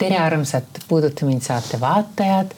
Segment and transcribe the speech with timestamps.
[0.00, 2.54] tere, armsad Puuduta mind saate vaatajad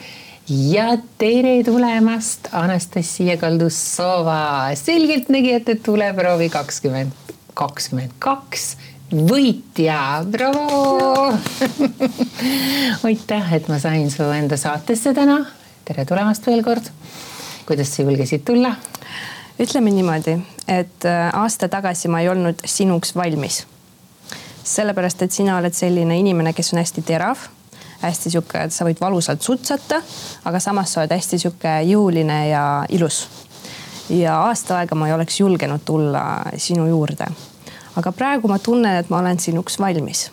[0.49, 8.77] ja tere tulemast, Anastasia Kaldussova, selgeltnägijate tuleproovi kakskümmend, kakskümmend kaks
[9.13, 11.33] võitja, bravo
[13.09, 15.43] aitäh, et ma sain su enda saatesse täna.
[15.85, 16.93] tere tulemast veel kord.
[17.67, 18.77] kuidas sa julgesid tulla?
[19.59, 23.65] ütleme niimoodi, et äh, aasta tagasi ma ei olnud sinuks valmis
[24.65, 27.39] sellepärast, et sina oled selline inimene, kes on hästi terav,
[28.03, 30.01] hästi sihuke, et sa võid valusalt sutsata,
[30.45, 33.27] aga samas sa oled hästi sihuke jõuline ja ilus.
[34.11, 37.27] ja aasta aega ma ei oleks julgenud tulla sinu juurde.
[37.97, 40.31] aga praegu ma tunnen, et ma olen sinuks valmis.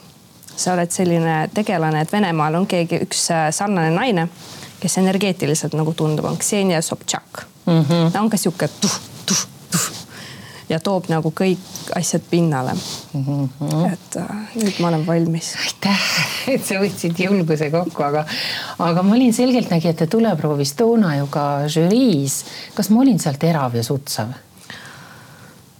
[0.56, 4.28] sa oled selline tegelane, et Venemaal on keegi, üks äh, sarnane naine,
[4.80, 7.82] kes energeetiliselt nagu tundub, on Ksenia Sobtšak mm.
[7.82, 8.12] -hmm.
[8.12, 10.09] ta on ka sihuke tuh, tuh, tuh
[10.70, 13.24] ja toob nagu kõik asjad pinnale mm.
[13.24, 13.94] -hmm.
[13.94, 15.54] et äh, nüüd ma olen valmis.
[15.66, 16.04] aitäh,
[16.54, 18.26] et sa võtsid julguse kokku, aga,
[18.80, 22.44] aga ma olin selgeltnägijate tuleproovis toona ju ka žüriis.
[22.76, 24.34] kas ma olin seal terav ja sutsav?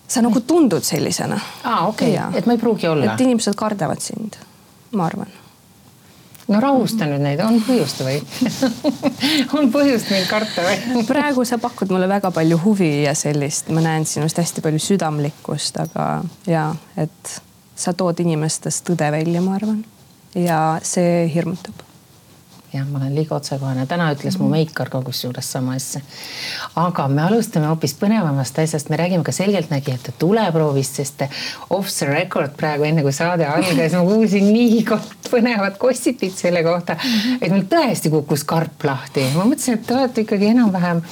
[0.08, 1.40] sa nagu tundud sellisena.
[1.64, 3.14] aa, okei okay., et ma ei pruugi olla.
[3.14, 4.42] et inimesed kardavad sind,
[4.92, 5.39] ma arvan
[6.50, 8.18] no rahusta nüüd neid, on põhjust või?
[9.58, 11.04] On põhjust mind karta või?
[11.10, 15.78] Praegu sa pakud mulle väga palju huvi ja sellist, ma näen sinust hästi palju südamlikkust,
[15.86, 16.08] aga
[16.50, 17.36] ja et
[17.80, 19.84] sa tood inimestes tõde välja, ma arvan.
[20.36, 21.86] ja see hirmutab.
[22.70, 26.04] Jah, ma olen liiga otsekohene, täna ütles mu meikar ka kusjuures sama asja.
[26.78, 31.24] aga me alustame hoopis põnevamast asjast, me räägime ka selgeltnägijate tuleproovist, sest
[31.70, 34.84] off the record praegu, enne kui saade algas, ma kuulsin nii
[35.32, 36.98] põnevat gossipit selle kohta,
[37.42, 41.04] et mul tõesti kukkus karp lahti, ma mõtlesin, et te olete ikkagi enam-vähem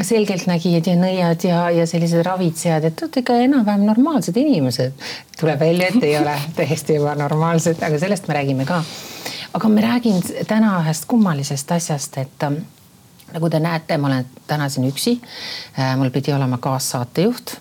[0.00, 4.92] selgeltnägijad ja nõiad ja, ja sellised ravitsejad, et te olete ikka enam-vähem normaalsed inimesed.
[5.40, 8.82] tuleb välja, et ei ole täiesti ebanormaalsed, aga sellest me räägime ka.
[9.54, 12.62] Aga ma räägin täna ühest kummalisest asjast, et ähm,
[13.34, 15.18] nagu te näete, ma olen täna siin üksi.
[15.78, 17.56] Äh, mul pidi olema kaassaatejuht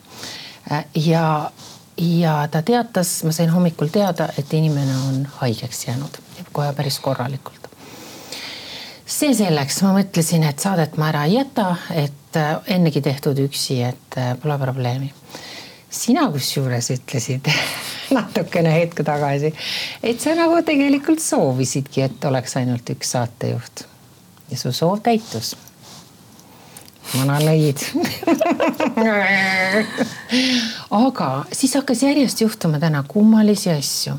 [0.71, 1.51] äh, ja,
[1.99, 6.19] ja ta teatas, ma sain hommikul teada, et inimene on haigeks jäänud
[6.51, 7.67] kohe päris korralikult.
[9.09, 13.81] see selleks, ma mõtlesin, et saadet ma ära ei jäta, et äh, ennegi tehtud üksi,
[13.83, 15.13] et pole probleemi.
[15.89, 17.49] sina kusjuures ütlesid
[18.17, 19.53] natukene hetk tagasi,
[20.03, 23.85] et sa nagu tegelikult soovisidki, et oleks ainult üks saatejuht
[24.51, 25.55] ja su soov täitus.
[27.17, 27.81] Manalõid
[31.03, 34.13] aga siis hakkas järjest juhtuma täna kummalisi asju.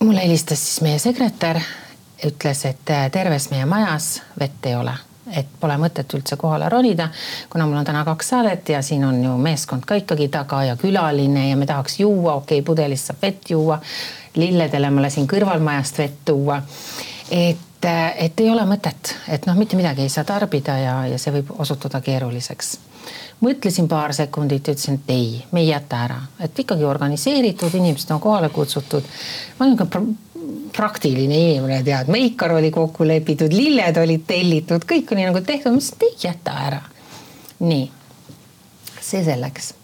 [0.00, 1.60] mulle helistas siis meie sekretär,
[2.26, 4.94] ütles, et terves meie majas vett ei ole
[5.34, 7.08] et pole mõtet üldse kohale ronida,
[7.50, 10.76] kuna mul on täna kaks saadet ja siin on ju meeskond ka ikkagi taga ja
[10.78, 13.80] külaline ja me tahaks juua, okei okay,, pudelist saab vett juua.
[14.36, 16.60] lilledele ma lasin kõrvalmajast vett tuua.
[17.30, 17.88] Et,
[18.18, 21.54] et ei ole mõtet, et noh, mitte midagi ei saa tarbida ja, ja see võib
[21.58, 22.76] osutuda keeruliseks
[23.40, 28.10] mõtlesin paar sekundit ja ütlesin, et ei, me ei jäta ära, et ikkagi organiseeritud, inimesed
[28.14, 29.04] on kohale kutsutud.
[29.58, 29.86] ma olen ka
[30.76, 35.80] praktiline inimene, tead, meikar oli kokku lepitud, lilled olid tellitud, kõik oli nagu tehtud, ma
[35.80, 36.82] ütlesin, et ei jäta ära.
[37.60, 37.90] nii,
[39.00, 39.74] see selleks.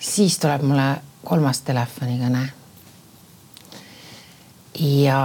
[0.00, 0.88] siis tuleb mulle
[1.24, 2.48] kolmas telefonikõne.
[4.78, 5.20] Ja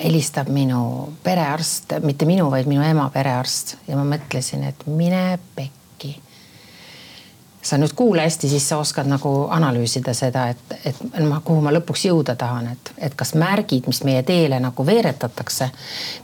[0.00, 5.75] helistab minu perearst, mitte minu, vaid minu ema perearst ja ma mõtlesin, et mine pekki
[7.66, 11.72] sa nüüd kuula hästi, siis sa oskad nagu analüüsida seda, et, et ma, kuhu ma
[11.74, 15.70] lõpuks jõuda tahan, et, et kas märgid, mis meie teele nagu veeretatakse,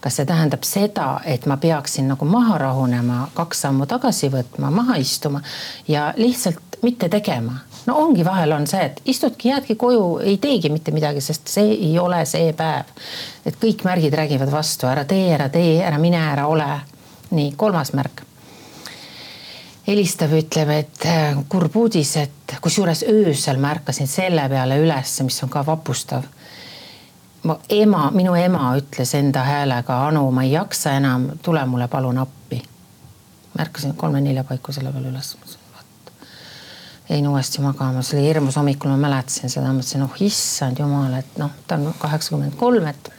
[0.00, 5.00] kas see tähendab seda, et ma peaksin nagu maha rahunema, kaks sammu tagasi võtma, maha
[5.02, 5.42] istuma
[5.88, 7.58] ja lihtsalt mitte tegema.
[7.86, 11.74] no ongi, vahel on see, et istudki, jäädki koju, ei teegi mitte midagi, sest see
[11.74, 12.90] ei ole see päev.
[13.46, 16.70] et kõik märgid räägivad vastu, ära tee, ära tee, ära mine, ära ole.
[17.30, 18.26] nii, kolmas märk
[19.86, 25.42] helistab, ütleb, et äh, kurb uudis, et kusjuures öösel ma ärkasin selle peale üles, mis
[25.42, 26.28] on ka vapustav.
[27.42, 32.18] ma ema, minu ema ütles enda häälega, Anu, ma ei jaksa enam, tule mulle palun
[32.18, 32.62] appi.
[33.54, 35.36] ma ärkasin kolme-nelja paiku selle peale üles.
[37.08, 41.38] jäin uuesti magama, see oli hirmus hommikul, ma mäletasin seda, mõtlesin, oh issand jumal, et
[41.38, 43.10] noh, ta on kaheksakümmend kolm, et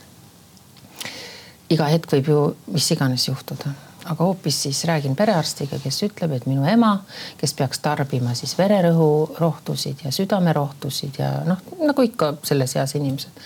[1.70, 2.40] iga hetk võib ju
[2.72, 6.96] mis iganes juhtuda aga hoopis siis räägin perearstiga, kes ütleb, et minu ema,
[7.40, 13.44] kes peaks tarbima siis vererõhurohtusid ja südamerohtusid ja noh, nagu ikka selles eas inimesed,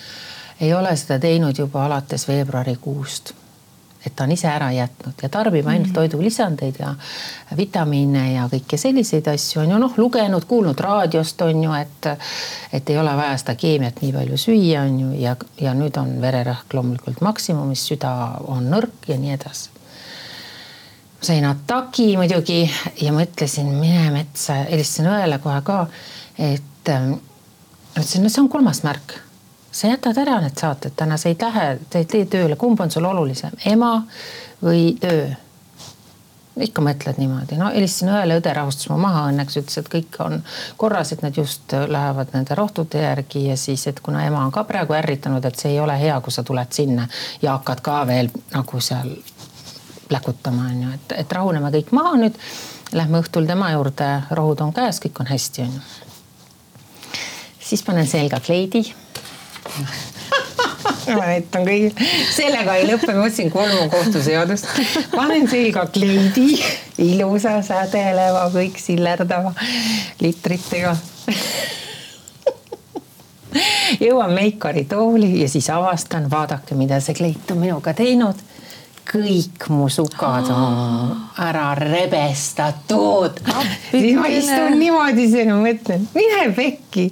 [0.60, 3.34] ei ole seda teinud juba alates veebruarikuust.
[4.06, 5.94] et ta on ise ära jätnud ja tarbib ainult mm -hmm.
[5.94, 6.94] toidulisandeid ja
[7.56, 12.06] vitamiine ja kõiki selliseid asju on ju noh, lugenud, kuulnud raadiost on ju, et
[12.72, 16.20] et ei ole vaja seda keemiat nii palju süüa, on ju, ja, ja nüüd on
[16.20, 19.77] vererõhk loomulikult maksimumis, süda on nõrk ja nii edasi
[21.22, 22.62] sain ataki muidugi
[23.02, 25.80] ja mõtlesin, mine metsa, helistasin õele kohe ka,
[26.38, 27.16] et ähm,
[27.96, 29.18] ütlesin, no see on kolmas märk.
[29.72, 32.90] Sa jätad ära need saated täna, sa ei lähe, sa ei tee tööle, kumb on
[32.90, 33.98] sul olulisem, ema
[34.62, 35.28] või töö?
[36.58, 40.40] ikka mõtled niimoodi, no helistasin õele, õde rahustas mu maha, õnneks ütles, et kõik on
[40.80, 44.64] korras, et nad just lähevad nende rohtude järgi ja siis, et kuna ema on ka
[44.66, 47.06] praegu ärritanud, et see ei ole hea, kui sa tuled sinna
[47.42, 49.14] ja hakkad ka veel nagu seal
[50.08, 52.36] pläkutama, on ju, et, et rahuneme kõik maha nüüd.
[52.96, 55.82] Lähme õhtul tema juurde, rohud on käes, kõik on hästi, on ju.
[57.68, 58.86] siis panen selga kleidi
[61.18, 64.70] ma näitan kõigile, sellega ei lõpe, ma otsin kolmukohtuseadust,
[65.12, 66.56] panen selga kleidi,
[67.04, 69.52] ilusa sädeleva, kõik sillerdava
[70.24, 70.96] litritega
[74.00, 78.36] jõuan Meikari tooli ja siis avastan, vaadake, mida see kleit on minuga teinud.
[79.08, 81.14] Kõik mu sukad on
[81.48, 83.40] ära rebestatud.
[83.90, 87.08] siis ma istun niimoodi siin ja mõtlen, mine pekki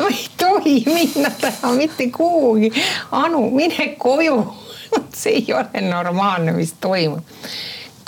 [0.00, 2.72] ma ei tohi minna täna mitte kuhugi.
[3.12, 4.54] Anu, mine koju.
[5.20, 7.24] see ei ole normaalne, mis toimub.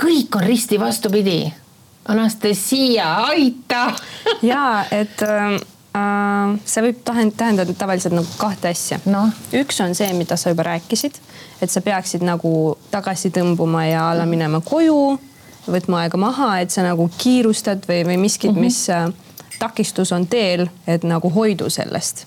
[0.02, 1.52] kõik on risti vastupidi.
[2.08, 3.92] Anastasia, aita
[4.50, 5.52] ja et äh,
[5.94, 9.28] äh see võib tähendada tavaliselt nagu kahte asja no..
[9.54, 11.20] üks on see, mida sa juba rääkisid,
[11.60, 15.18] et sa peaksid nagu tagasi tõmbuma ja alla minema koju,
[15.70, 18.64] võtma aega maha, et sa nagu kiirustad või, või miskit mm, -hmm.
[18.64, 22.26] mis äh, takistus on teel, et nagu hoidu sellest.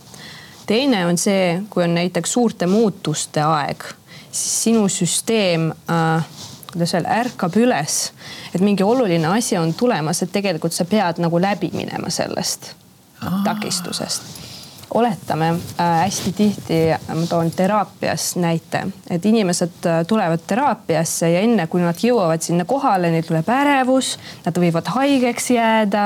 [0.66, 3.84] teine on see, kui on näiteks suurte muutuste aeg,
[4.32, 6.26] siis sinu süsteem äh,
[6.72, 8.12] kuidas öelda, ärkab üles,
[8.54, 12.74] et mingi oluline asi on tulemas, et tegelikult sa pead nagu läbi minema sellest
[13.22, 13.42] Aa.
[13.44, 14.45] takistusest
[14.94, 21.68] oletame äh, hästi tihti, ma toon teraapias näite, et inimesed äh, tulevad teraapiasse ja enne
[21.68, 24.16] kui nad jõuavad sinna kohale, neil tuleb ärevus,
[24.46, 26.06] nad võivad haigeks jääda.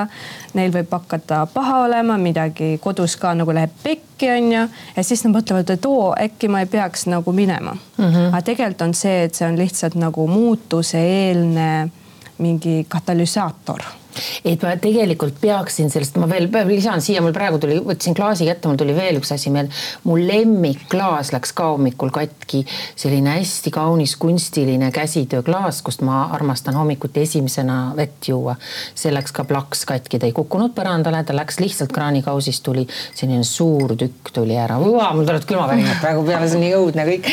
[0.53, 4.65] Neil võib hakata paha olema, midagi kodus ka nagu läheb pekki, onju.
[4.95, 8.05] ja siis nad mõtlevad, et oo, äkki ma ei peaks nagu minema mm.
[8.05, 8.27] -hmm.
[8.27, 11.89] aga tegelikult on see, et see on lihtsalt nagu muutuse eelne
[12.37, 13.98] mingi katalüsaator
[14.45, 18.69] et ma tegelikult peaksin sellest, ma veel lisan siia, mul praegu tuli, võtsin klaasi kätte,
[18.69, 19.73] mul tuli veel üks asi meelde.
[20.03, 22.65] mu lemmikklaas läks ka hommikul katki,
[22.99, 28.55] selline hästi kaunis kunstiline käsitööklaas, kust ma armastan hommikuti esimesena vett juua.
[28.95, 33.43] see läks ka plaks katki, ta ei kukkunud põrandale, ta läks lihtsalt kraanikausist tuli selline
[33.43, 34.79] suur tükk tuli ära.
[34.79, 37.31] mul tulevad külmavärinad praegu peale, see on nii õudne kõik.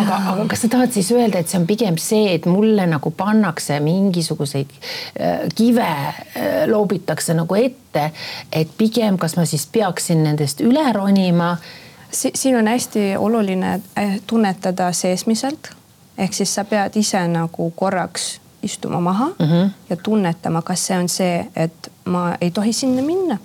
[0.00, 3.12] aga, aga kas sa tahad siis öelda, et see on pigem see, et mulle nagu
[3.14, 5.90] pannakse mingisuguseid äh, kive
[6.66, 8.10] loobitakse nagu ette,
[8.52, 11.56] et pigem, kas ma siis peaksin nendest üle ronima
[12.10, 12.30] si.
[12.34, 15.70] siin on hästi oluline äh, tunnetada seesmiselt
[16.18, 19.70] ehk siis sa pead ise nagu korraks istuma maha mm -hmm.
[19.90, 23.38] ja tunnetama, kas see on see, et ma ei tohi sinna minna.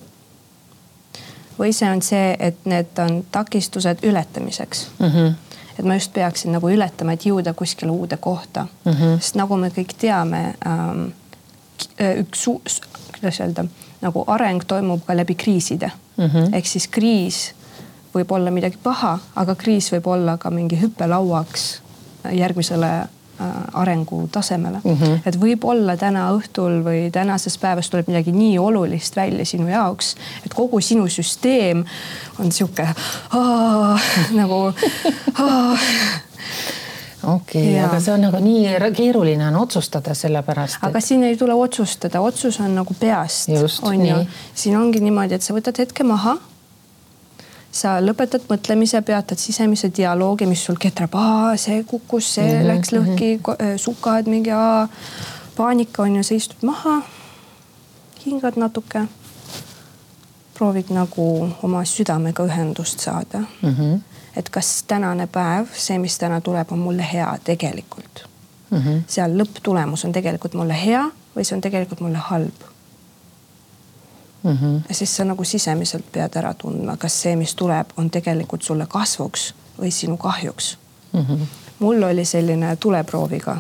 [1.60, 5.08] või see on see, et need on takistused ületamiseks mm.
[5.08, 5.34] -hmm
[5.80, 8.92] et ma just peaksin nagu ületama, et jõuda kuskile uude kohta mm.
[8.92, 9.20] -hmm.
[9.20, 11.08] sest nagu me kõik teame ähm,,
[12.02, 12.48] Äh, üks,
[13.12, 13.66] kuidas öelda,
[14.02, 16.56] nagu areng toimub ka läbi kriiside mm -hmm.
[16.56, 17.54] ehk siis kriis
[18.16, 21.82] võib olla midagi paha, aga kriis võib olla ka mingi hüppelauaks
[22.32, 23.08] järgmisele äh,
[23.74, 24.98] arengutasemele mm.
[24.98, 25.20] -hmm.
[25.26, 30.54] et võib-olla täna õhtul või tänases päevas tuleb midagi nii olulist välja sinu jaoks, et
[30.54, 31.86] kogu sinu süsteem
[32.40, 32.88] on sihuke
[34.40, 34.74] nagu
[37.24, 40.86] okei okay,, aga see on nagu nii keeruline on otsustada sellepärast et....
[40.88, 43.50] aga siin ei tule otsustada, otsus on nagu peast,
[43.82, 44.20] on ju.
[44.56, 46.38] siin ongi niimoodi, et sa võtad hetke maha.
[47.72, 51.16] sa lõpetad mõtlemise, peatad sisemise dialoogi, mis sul ketrab,
[51.56, 53.78] see kukkus, see mm -hmm, läks lõhki mm, -hmm.
[53.78, 54.88] sukad mingi aa,
[55.56, 57.02] paanika on ju, sa istud maha.
[58.26, 59.08] hingad natuke.
[60.54, 63.76] proovid nagu oma südamega ühendust saada mm.
[63.76, 68.26] -hmm et kas tänane päev, see, mis täna tuleb, on mulle hea tegelikult
[68.72, 68.78] mm.
[68.78, 69.02] -hmm.
[69.08, 71.06] seal lõpptulemus on tegelikult mulle hea
[71.36, 72.68] või see on tegelikult mulle halb
[74.44, 74.58] mm.
[74.58, 74.82] -hmm.
[74.90, 78.86] ja siis sa nagu sisemiselt pead ära tundma, kas see, mis tuleb, on tegelikult sulle
[78.86, 80.78] kasvuks või sinu kahjuks
[81.14, 81.20] mm.
[81.20, 81.48] -hmm.
[81.80, 83.58] mul oli selline tuleprooviga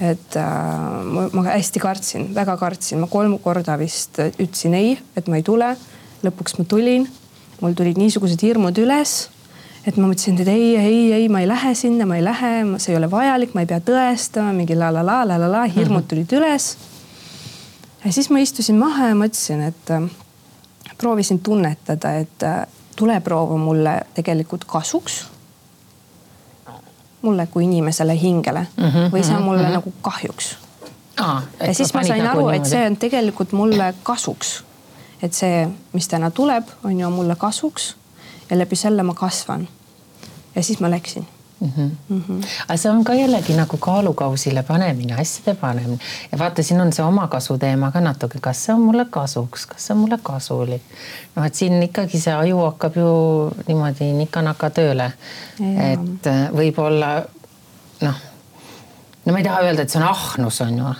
[0.00, 5.28] et äh, ma, ma hästi kartsin, väga kartsin, ma kolm korda vist ütlesin ei, et
[5.28, 5.76] ma ei tule.
[6.22, 7.08] lõpuks ma tulin,
[7.60, 9.28] mul tulid niisugused hirmud üles
[9.86, 12.94] et ma mõtlesin, et ei, ei, ei, ma ei lähe sinna, ma ei lähe, see
[12.94, 16.06] ei ole vajalik, ma ei pea tõestama, mingi la la la la la la, hirmud
[16.10, 16.76] tulid üles.
[18.04, 20.06] ja siis ma istusin maha ja mõtlesin, et äh,
[20.98, 22.62] proovisin tunnetada, et äh,
[22.96, 25.26] tuleproov on mulle tegelikult kasuks.
[27.22, 29.72] mulle kui inimesele hingele mm -hmm, või see on mulle mm -hmm.
[29.72, 30.56] nagu kahjuks.
[31.66, 34.64] ja siis ma sain nagu aru, et see on tegelikult mulle kasuks.
[35.22, 37.96] et see, mis täna tuleb, on ju mulle kasuks
[38.50, 39.68] ja läbi selle ma kasvan.
[40.54, 41.26] ja siis ma läksin
[41.62, 41.72] mm.
[41.76, 41.90] -hmm.
[42.08, 42.46] Mm -hmm.
[42.68, 45.98] aga see on ka jällegi nagu kaalukausile panemine, asjade panemine
[46.32, 49.86] ja vaata, siin on see omakasu teema ka natuke, kas see on mulle kasuks, kas
[49.86, 50.82] see on mulle kasulik.
[51.36, 53.12] noh, et siin ikkagi see aju hakkab ju
[53.68, 55.12] niimoodi nika-naka tööle.
[55.60, 57.22] et äh, võib-olla
[58.00, 58.14] noh,
[59.24, 60.94] no ma ei taha öelda, et see on ahnus, on ju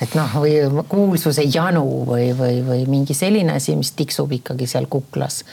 [0.00, 4.86] et noh, või kuulsuse janu või, või, või mingi selline asi, mis tiksub ikkagi seal
[4.92, 5.44] kuklas.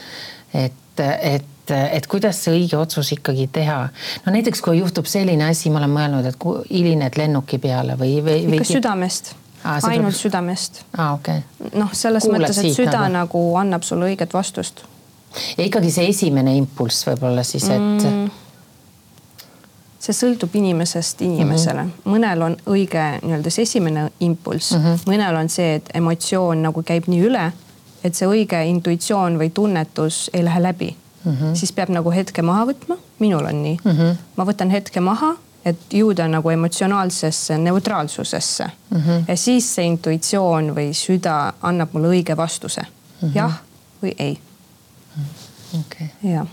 [0.54, 3.88] et, et et, et kuidas see õige otsus ikkagi teha.
[4.26, 8.44] no näiteks, kui juhtub selline asi, ma olen mõelnud, et hilined lennuki peale või, või.
[8.58, 9.34] ikka südamest
[9.64, 10.20] Aa, ainult tuleb...
[10.20, 10.84] südamest.
[10.92, 11.74] okei okay..
[11.80, 13.14] noh, selles Kuulad mõttes, et süda nagu...
[13.16, 14.84] nagu annab sulle õiget vastust.
[15.58, 18.32] ja ikkagi see esimene impulss võib-olla siis, et mm
[20.04, 22.12] see sõltub inimesest inimesele mm, -hmm.
[22.12, 25.06] mõnel on õige nii-öelda see esimene impulss mm, -hmm.
[25.08, 27.46] mõnel on see, et emotsioon nagu käib nii üle,
[28.04, 31.56] et see õige intuitsioon või tunnetus ei lähe läbi mm, -hmm.
[31.56, 32.98] siis peab nagu hetke maha võtma.
[33.20, 34.16] minul on nii mm, -hmm.
[34.36, 38.98] ma võtan hetke maha, et jõuda nagu emotsionaalsesse neutraalsusesse mm.
[38.98, 39.24] -hmm.
[39.28, 43.36] ja siis see intuitsioon või süda annab mulle õige vastuse mm, -hmm.
[43.36, 43.62] jah
[44.04, 44.40] või ei
[45.16, 45.80] mm.
[45.80, 46.08] okay..
[46.24, 46.48] jah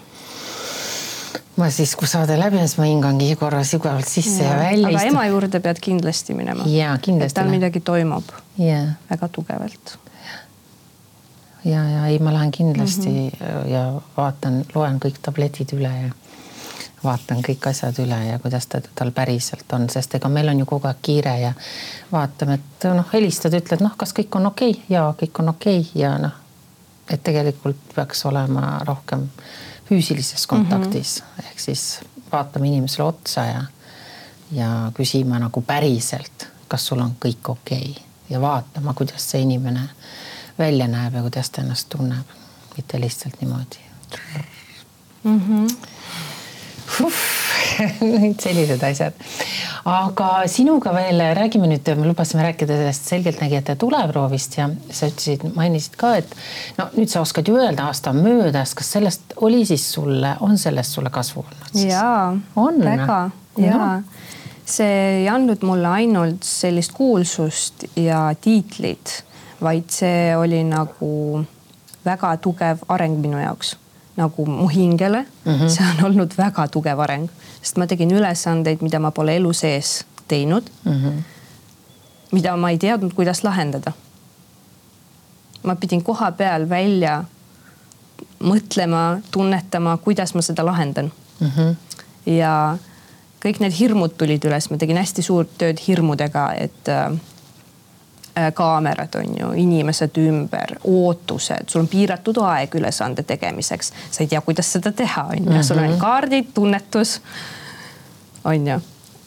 [1.57, 4.89] ma siis, kui saade läbi on, siis ma hingangi korra sügavalt sisse ja, ja välja.
[4.89, 6.65] aga ema juurde pead kindlasti minema.
[6.67, 7.41] ja kindlasti.
[7.41, 8.25] tal midagi toimub
[9.11, 9.99] väga tugevalt
[11.65, 13.69] ja, ja ei, ma lähen kindlasti mm -hmm.
[13.69, 16.11] ja vaatan, loen kõik tabletid üle ja
[17.05, 20.67] vaatan kõik asjad üle ja kuidas ta tal päriselt on, sest ega meil on ju
[20.67, 21.53] kogu aeg kiire ja
[22.13, 24.85] vaatame, et noh, helistad, ütled noh, kas kõik on okei okay?
[24.89, 26.03] ja kõik on okei okay.
[26.03, 26.37] ja noh,
[27.09, 29.29] et tegelikult peaks olema rohkem
[29.89, 31.49] füüsilises kontaktis mm -hmm.
[31.51, 32.01] ehk siis
[32.33, 33.65] vaatame inimesele otsa ja
[34.53, 38.05] ja küsima nagu päriselt, kas sul on kõik okei okay?
[38.31, 39.89] ja vaatama, kuidas see inimene
[40.61, 42.37] välja näeb ja kuidas ta ennast tunneb,
[42.77, 43.81] mitte lihtsalt niimoodi
[45.25, 45.41] mm.
[45.41, 45.69] -hmm.
[48.45, 49.13] sellised asjad.
[49.85, 55.97] aga sinuga veel räägime nüüd, me lubasime rääkida sellest selgeltnägijate tuleproovist ja sa ütlesid, mainisid
[56.01, 56.35] ka, et
[56.79, 60.59] no nüüd sa oskad ju öelda, aasta on möödas, kas sellest oli siis sulle, on
[60.59, 61.87] sellest sulle kasu olnud?
[61.87, 62.37] jaa,
[62.85, 64.03] väga ja
[64.71, 69.25] see ei andnud mulle ainult sellist kuulsust ja tiitlit
[69.63, 71.45] vaid see oli nagu
[72.05, 73.77] väga tugev areng minu jaoks,
[74.17, 75.55] nagu mu hingele mm.
[75.55, 75.69] -hmm.
[75.69, 77.29] see on olnud väga tugev areng,
[77.63, 80.93] sest ma tegin ülesandeid, mida ma pole elu sees teinud mm.
[80.93, 81.23] -hmm.
[82.33, 83.93] mida ma ei teadnud, kuidas lahendada.
[85.63, 87.25] ma pidin koha peal välja
[88.41, 91.51] mõtlema, tunnetama, kuidas ma seda lahendan mm.
[91.57, 91.75] -hmm.
[92.27, 92.79] ja
[93.45, 97.13] kõik need hirmud tulid üles, ma tegin hästi suurt tööd hirmudega, et äh,
[98.55, 104.41] kaamerad on ju, inimesed ümber, ootused, sul on piiratud aeg ülesande tegemiseks, sa ei tea,
[104.47, 105.99] kuidas seda teha, on ju, sul on mhm.
[106.01, 107.21] kaardid, tunnetus.
[108.45, 108.81] on ju.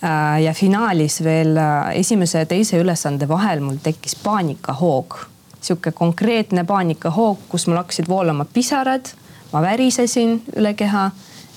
[0.04, 5.16] Äh, ja finaalis veel äh, esimese ja teise ülesande vahel mul tekkis paanikahoog,
[5.62, 9.14] sihuke konkreetne paanikahoog, kus mul hakkasid voolama pisarad,
[9.54, 11.12] ma värisesin üle keha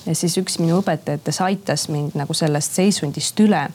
[0.05, 3.65] ja siis üks minu õpetajatest aitas mind nagu sellest seisundist üle.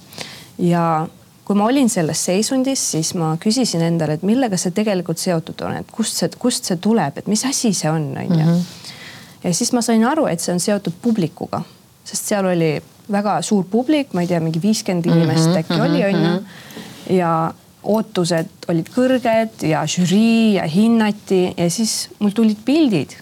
[0.58, 1.06] Ja
[1.52, 5.74] kui ma olin selles seisundis, siis ma küsisin endale, et millega see tegelikult seotud on,
[5.82, 8.46] et kust see, kust see tuleb, et mis asi see on, on ju.
[8.46, 8.62] Mhm.
[9.42, 11.60] ja siis ma sain aru, et see on seotud publikuga,
[12.08, 12.70] sest seal oli
[13.12, 16.04] väga suur publik, ma ei tea, mingi viiskümmend inimest mm -hmm, äkki mm -hmm, oli,
[16.04, 16.40] on ju.
[16.40, 17.16] Mhm.
[17.18, 23.12] ja ootused olid kõrged ja žürii ja hinnati ja siis mul tulid pildid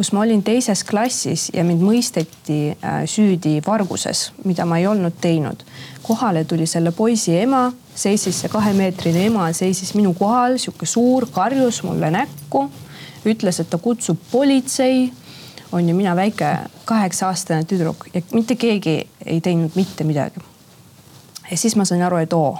[0.00, 5.12] kus ma olin teises klassis ja mind mõisteti äh, süüdi varguses, mida ma ei olnud
[5.20, 5.60] teinud.
[6.10, 11.84] Kohale tuli selle poisi ema, seisis see kahemeetrine ema, seisis minu kohal, sihuke suur, karjus
[11.86, 12.64] mulle näkku,
[13.30, 15.12] ütles, et ta kutsub politsei.
[15.70, 16.48] On ju mina väike
[16.84, 20.42] kaheksa-aastane tüdruk ja mitte keegi ei teinud mitte midagi.
[21.50, 22.58] ja siis ma sain aru, et oo,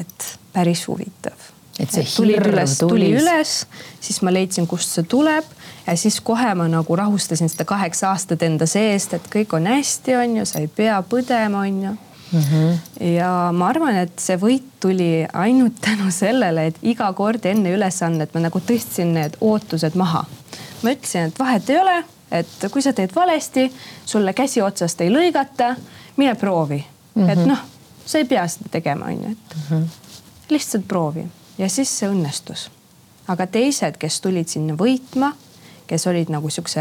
[0.00, 1.48] et päris huvitav.
[1.80, 3.58] et see et tuli üles, tuli üles,
[4.04, 5.48] siis ma leidsin, kust see tuleb.
[5.86, 10.20] Ja siis kohe ma nagu rahustasin seda kaheksa aastat enda seest, et kõik on hästi,
[10.20, 12.00] on ju, sa ei pea põdema, on ju
[12.34, 12.40] mm.
[12.40, 12.78] -hmm.
[13.14, 18.34] ja ma arvan, et see võit tuli ainult tänu sellele, et iga kord enne ülesannet
[18.34, 20.24] ma nagu tõstsin need ootused maha.
[20.82, 23.72] ma ütlesin, et vahet ei ole, et kui sa teed valesti,
[24.04, 25.74] sulle käsi otsast ei lõigata,
[26.16, 27.30] mine proovi mm, -hmm.
[27.30, 27.58] et noh,
[28.06, 29.88] sa ei pea seda tegema, on ju, et mm -hmm.
[30.50, 31.26] lihtsalt proovi
[31.58, 32.70] ja siis see õnnestus.
[33.28, 35.32] aga teised, kes tulid sinna võitma,
[35.86, 36.80] kes olid nagu siukse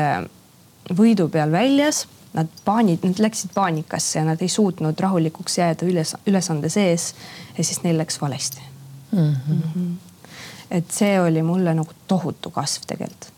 [0.89, 6.16] võidu peal väljas nad paanid, nad läksid paanikasse ja nad ei suutnud rahulikuks jääda üles,
[6.28, 7.13] ülesande sees.
[7.58, 8.62] ja siis neil läks valesti
[9.12, 9.20] mm.
[9.20, 9.54] -hmm.
[9.54, 9.94] Mm -hmm.
[10.72, 13.34] et see oli mulle nagu tohutu kasv tegelikult.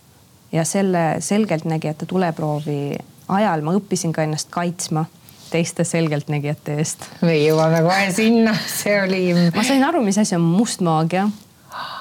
[0.52, 2.96] ja selle selgeltnägijate tuleproovi
[3.28, 5.06] ajal ma õppisin ka ennast kaitsma
[5.50, 7.00] teiste selgeltnägijate eest.
[7.22, 9.34] me jõuame kohe sinna, see oli.
[9.56, 11.30] ma sain aru, mis asi on must maagia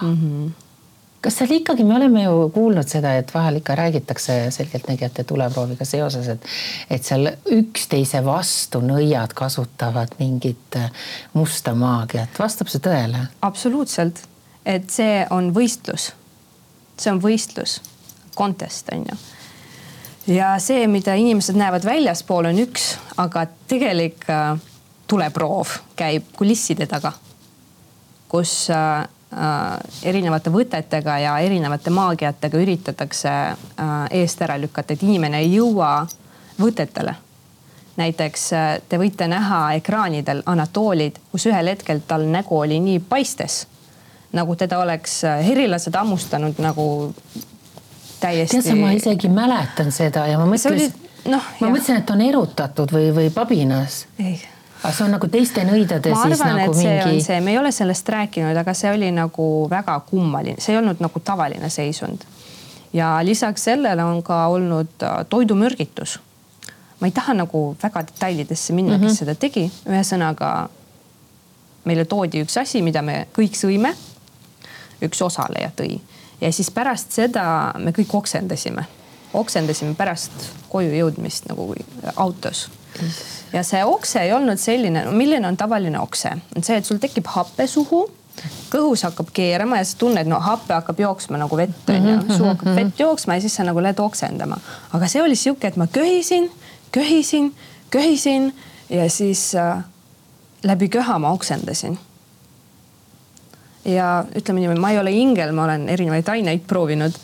[0.03, 0.17] mm.
[0.17, 0.64] -hmm
[1.25, 6.29] kas seal ikkagi, me oleme ju kuulnud seda, et vahel ikka räägitakse selgeltnägijate tuleprooviga seoses,
[6.29, 6.45] et,
[6.93, 10.91] et seal üksteise vastu nõiad kasutavad mingit äh,
[11.33, 13.25] musta maagiat, vastab see tõele?
[13.47, 14.21] absoluutselt,
[14.69, 16.11] et see on võistlus.
[17.01, 17.81] see on võistlus,
[18.37, 19.19] contest on ju.
[20.37, 24.61] ja see, mida inimesed näevad väljaspool, on üks, aga tegelik äh,
[25.09, 27.17] tuleproov käib kulisside taga,
[28.29, 29.07] kus äh,
[30.03, 36.07] erinevate võtetega ja erinevate maagiatega üritatakse äh, eest ära lükata, et inimene ei jõua
[36.61, 37.15] võtetele.
[37.97, 43.67] näiteks äh, te võite näha ekraanidel Anatolid, kus ühel hetkel tal nägu oli nii paistes,
[44.33, 46.87] nagu teda oleks herilased hammustanud nagu
[48.21, 48.57] täiesti.
[48.57, 50.93] tead sa, ma isegi mäletan seda ja ma mõtlesin,
[51.27, 51.71] no, ma jah.
[51.71, 54.05] mõtlesin, et on erutatud või, või pabinas.
[54.19, 54.39] ei
[54.85, 57.23] aga see on nagu teiste nõidade ma siis arvan, nagu mingi.
[57.25, 61.01] see me ei ole sellest rääkinud, aga see oli nagu väga kummaline, see ei olnud
[61.01, 62.27] nagu tavaline seisund.
[62.93, 66.19] ja lisaks sellele on ka olnud äh, toidumürgitus.
[67.01, 69.07] ma ei taha nagu väga detailidesse minna mm, -hmm.
[69.07, 69.19] kes mhm.
[69.19, 70.69] seda tegi, ühesõnaga
[71.85, 73.95] meile toodi üks asi, mida me kõik sõime.
[75.03, 76.01] üks osaleja tõi
[76.41, 78.85] ja siis pärast seda me kõik oksendasime,
[79.33, 80.33] oksendasime pärast
[80.69, 81.75] koju jõudmist nagu
[82.17, 82.69] autos
[83.53, 87.27] ja see okse ei olnud selline, milline on tavaline okse, on see, et sul tekib
[87.35, 88.05] happe suhu
[88.73, 92.73] kõhus hakkab keerama ja sa tunned, no happe hakkab jooksma nagu vett mhm, suu hakkab
[92.73, 92.79] mhm.
[92.81, 94.59] vett jooksma ja siis sa nagu lähed oksendama.
[94.93, 96.51] aga see oli sihuke, et ma köhisin,
[96.93, 97.53] köhisin,
[97.95, 98.51] köhisin
[98.91, 99.85] ja siis äh,
[100.65, 101.99] läbi köha ma oksendasin.
[103.85, 107.15] ja ütleme niimoodi, ma ei ole ingel, ma olen erinevaid aineid proovinud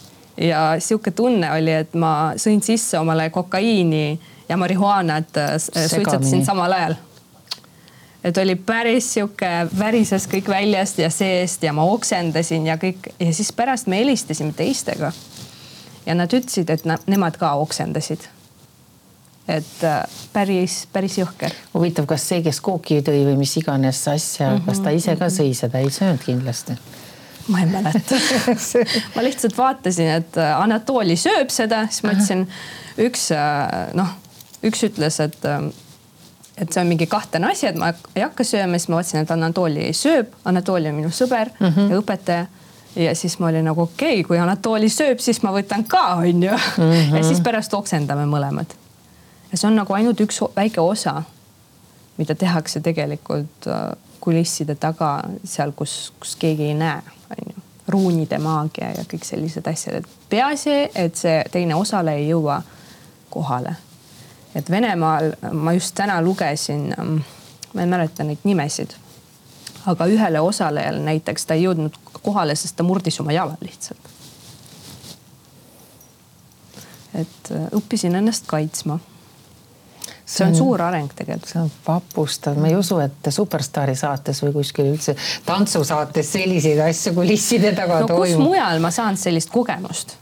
[0.41, 5.55] ja sihuke tunne oli, et ma sõin sisse omale kokaiini ja marihuaanat äh,
[5.87, 6.95] suitsetasin samal ajal.
[8.25, 13.31] et oli päris sihuke, värises kõik väljast ja seest ja ma oksendasin ja kõik ja
[13.33, 15.13] siis pärast me helistasime teistega.
[16.07, 18.27] ja nad ütlesid, et nad, nemad ka oksendasid
[19.49, 21.55] et äh, päris, päris jõhker.
[21.75, 24.67] huvitav, kas see, kes kooki tõi või mis iganes asja mm, -hmm.
[24.67, 26.79] kas ta ise ka sõi seda, ei söönud kindlasti?
[27.49, 28.19] ma ei mäleta
[29.15, 32.49] ma lihtsalt vaatasin, et äh, Anatoli sööb seda, siis ma ütlesin,
[32.99, 33.31] üks
[33.95, 34.19] noh
[34.67, 35.71] üks ütles, et, ähm,
[36.57, 39.31] et see on mingi kahtlane asi, et ma ei hakka sööma, siis ma vaatasin, et
[39.35, 41.91] Anatoli sööb, Anatoli on minu sõber mm -hmm.
[41.91, 42.47] ja õpetaja
[42.97, 46.53] ja siis ma olin nagu okei okay,, kui Anatoli sööb, siis ma võtan ka, onju
[47.17, 48.67] ja siis pärast oksendame mõlemad.
[49.53, 51.23] ja see on nagu ainult üks väike osa,
[52.17, 57.63] mida tehakse tegelikult äh, kulisside taga seal, kus, kus keegi ei näe, onju.
[57.89, 62.63] ruunide maagia ja kõik sellised asjad, et peaasi, et see teine osaleja ei jõua
[63.31, 63.77] kohale
[64.55, 67.21] et Venemaal ma just täna lugesin, ähm,
[67.75, 68.95] ma ei mäleta neid nimesid,
[69.87, 74.17] aga ühele osalejale näiteks ta ei jõudnud kohale, sest ta murdis oma jala lihtsalt.
[77.15, 79.01] et äh, õppisin ennast kaitsma
[80.31, 81.51] see on suur areng tegelikult.
[81.51, 87.15] see on vapustav, ma ei usu, et Superstaari saates või kuskil üldse tantsusaates selliseid asju
[87.19, 88.27] kulisside taga no, toimub.
[88.27, 90.20] kus mujal ma saan sellist kogemust?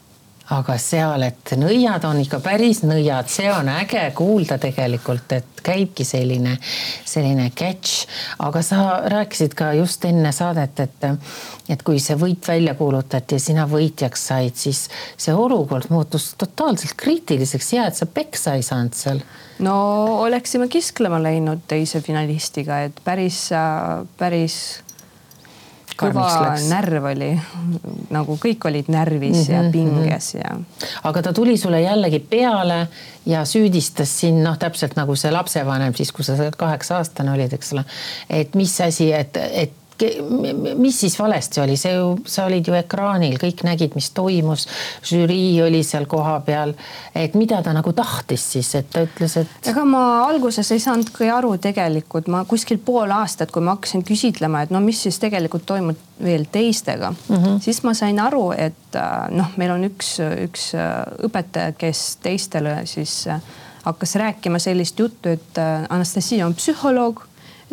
[0.55, 6.07] Aga seal, et nõiad on ikka päris nõiad, see on äge kuulda tegelikult, et käibki
[6.09, 6.55] selline,
[7.05, 8.07] selline catch.
[8.45, 11.09] aga sa rääkisid ka just enne saadet, et,
[11.69, 14.87] et kui see võit välja kuulutati ja sina võitjaks said, siis
[15.21, 17.73] see olukord muutus totaalselt kriitiliseks.
[17.77, 19.21] hea, et sa peksa ei saanud seal.
[19.61, 19.77] no
[20.25, 23.51] oleksime kisklema läinud teise finalistiga, et päris,
[24.17, 24.59] päris
[25.99, 27.31] kõva närv oli,
[28.15, 30.57] nagu kõik olid närvis mm -hmm, ja mhm, pinges ja.
[31.03, 32.87] aga ta tuli sulle jällegi peale
[33.27, 37.73] ja süüdistas sind noh, täpselt nagu see lapsevanem siis, kui sa kaheksa aastane olid, eks
[37.73, 37.85] ole.
[38.31, 39.73] et mis asi, et, et
[40.77, 44.67] mis siis valesti oli, see ju, sa olid ju ekraanil, kõik nägid, mis toimus.
[45.05, 46.75] žürii oli seal kohapeal,
[47.15, 49.71] et mida ta nagu tahtis siis, et ta ütles, et.
[49.71, 54.63] ega ma alguses ei saanudki aru tegelikult, ma kuskil pool aastat, kui ma hakkasin küsitlema,
[54.63, 57.61] et no mis siis tegelikult toimub veel teistega mm, -hmm.
[57.61, 62.81] siis ma sain aru, et äh, noh, meil on üks, üks äh, õpetaja, kes teistele
[62.85, 63.41] siis äh,
[63.85, 65.59] hakkas rääkima sellist juttu, et
[65.89, 67.28] Anastasia on psühholoog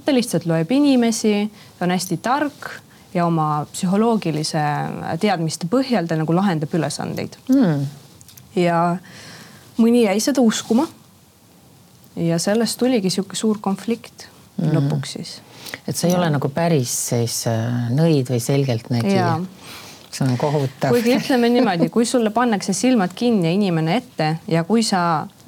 [0.06, 2.70] ta lihtsalt loeb inimesi, ta on hästi tark
[3.16, 4.64] ja oma psühholoogilise
[5.22, 7.86] teadmiste põhjal ta nagu lahendab ülesandeid mm..
[8.60, 8.82] ja
[9.80, 10.88] mõni jäi seda uskuma.
[12.16, 14.72] ja sellest tuligi sihuke suur konflikt mm.
[14.76, 15.38] lõpuks siis.
[15.88, 16.20] et sa ei ja.
[16.20, 19.38] ole nagu päris siis äh, nõid või selgeltnägija
[20.16, 20.94] see on kohutav.
[20.94, 25.02] kuigi ütleme niimoodi, kui sulle pannakse silmad kinni inimene ette ja kui sa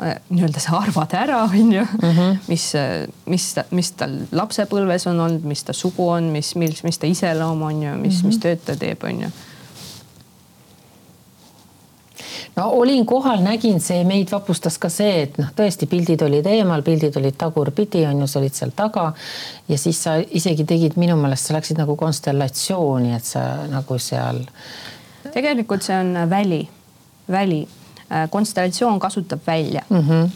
[0.03, 2.37] äh, nii-öelda sa arvad ära, on ju mm, -hmm.
[2.47, 6.97] mis, äh, mis, mis tal lapsepõlves on olnud, mis ta sugu on, mis, mis, mis
[6.97, 8.25] ta iseloom on ju, mis mm, -hmm.
[8.25, 9.31] mis tööd ta teeb, on ju
[12.57, 16.83] no olin kohal, nägin, see meid vapustas ka see, et noh, tõesti pildid olid eemal,
[16.85, 19.11] pildid olid tagurpidi, on ju, sa olid seal taga.
[19.67, 24.41] ja siis sa isegi tegid minu meelest, sa läksid nagu konstellatsiooni, et sa nagu seal.
[25.33, 26.63] tegelikult see on väli,
[27.31, 27.67] väli.
[28.07, 30.01] Äh, konstellatsioon kasutab välja mm.
[30.01, 30.29] -hmm.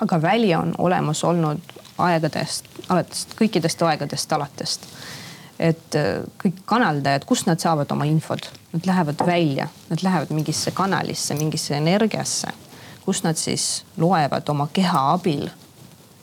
[0.00, 1.60] aga väli on olemas olnud
[1.98, 4.86] aegadest, alates kõikidest aegadest alatest
[5.58, 10.70] et äh, kõik kanaldajad, kust nad saavad oma infot, nad lähevad välja, nad lähevad mingisse
[10.70, 12.52] kanalisse, mingisse energiasse,
[13.04, 15.48] kus nad siis loevad oma keha abil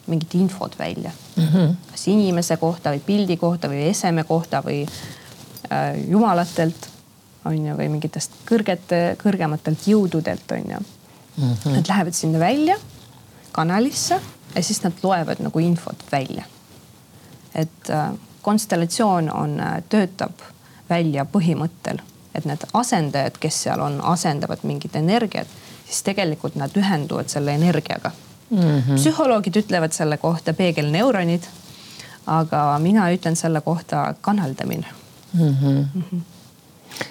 [0.09, 1.47] mingit infot välja mm.
[1.47, 1.73] -hmm.
[1.91, 4.87] kas inimese kohta või pildi kohta või eseme kohta või
[5.71, 6.89] äh, jumalatelt
[7.45, 11.53] on ju, või mingitest kõrgete, kõrgematelt jõududelt on ju mm.
[11.53, 11.75] -hmm.
[11.75, 12.77] Nad lähevad sinna välja
[13.51, 14.19] kanalisse
[14.55, 16.43] ja siis nad loevad nagu infot välja.
[17.55, 18.11] et äh,
[18.41, 20.31] konstellatsioon on, äh, töötab
[20.89, 21.99] välja põhimõttel,
[22.35, 25.47] et need asendajad, kes seal on, asendavad mingit energiat,
[25.85, 28.11] siis tegelikult nad ühenduvad selle energiaga
[28.49, 28.57] mm.
[28.59, 28.95] -hmm.
[28.95, 31.43] psühholoogid ütlevad selle kohta peegelneuronid.
[32.27, 34.87] aga mina ütlen selle kohta kanaldamine
[35.33, 35.39] mm.
[35.39, 35.85] -hmm.
[35.93, 36.38] Mm -hmm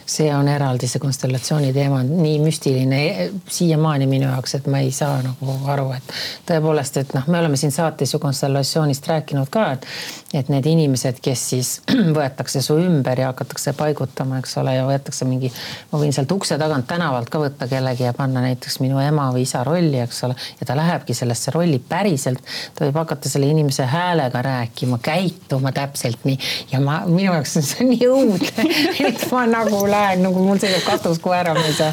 [0.06, 3.00] see on eraldi, see konstellatsiooni teema nii müstiline
[3.48, 6.14] siiamaani minu jaoks, et ma ei saa nagu aru, et
[6.48, 9.86] tõepoolest, et noh, me oleme siin saates ju konstellatsioonist rääkinud ka, et
[10.34, 11.68] et need inimesed, kes siis
[12.18, 15.48] võetakse su ümber ja hakatakse paigutama, eks ole, ja võetakse mingi,
[15.92, 19.46] ma võin sealt ukse tagant tänavalt ka võtta kellegi ja panna näiteks minu ema või
[19.46, 22.44] isa rolli, eks ole, ja ta lähebki sellesse rolli päriselt.
[22.74, 26.38] ta võib hakata selle inimese häälega rääkima, käituma täpselt nii
[26.72, 28.68] ja ma, minu jaoks on see nii õudne,
[29.08, 31.92] et ma nagu lähen nagu mul sõidab katus koera, ma ei saa,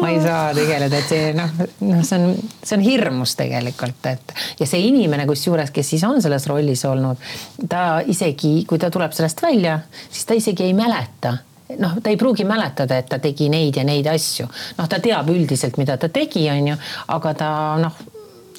[0.00, 4.34] ma ei saa tegeleda, et see noh, noh, see on, see on hirmus tegelikult, et
[4.60, 7.20] ja see inimene, kusjuures, kes siis on selles rollis olnud,
[7.68, 11.36] ta isegi, kui ta tuleb sellest välja, siis ta isegi ei mäleta
[11.78, 14.46] noh, ta ei pruugi mäletada, et ta tegi neid ja neid asju.
[14.78, 16.76] noh, ta teab üldiselt, mida ta tegi, on ju,
[17.16, 17.50] aga ta
[17.82, 18.02] noh.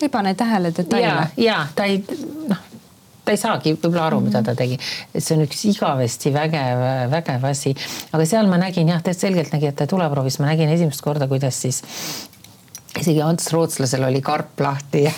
[0.01, 1.05] ei pane tähele detaile.
[1.07, 2.03] ja, ja ta ei
[2.49, 2.66] noh,
[3.27, 4.77] ta ei saagi võib-olla aru, mida ta tegi.
[5.11, 7.75] et see on üks igavesti vägev, vägev asi.
[8.11, 11.83] aga seal ma nägin jah, täitsa selgeltnägijate tuleproovis ma nägin esimest korda, kuidas siis
[12.97, 15.13] isegi Ants Rootslasel oli karp lahti ja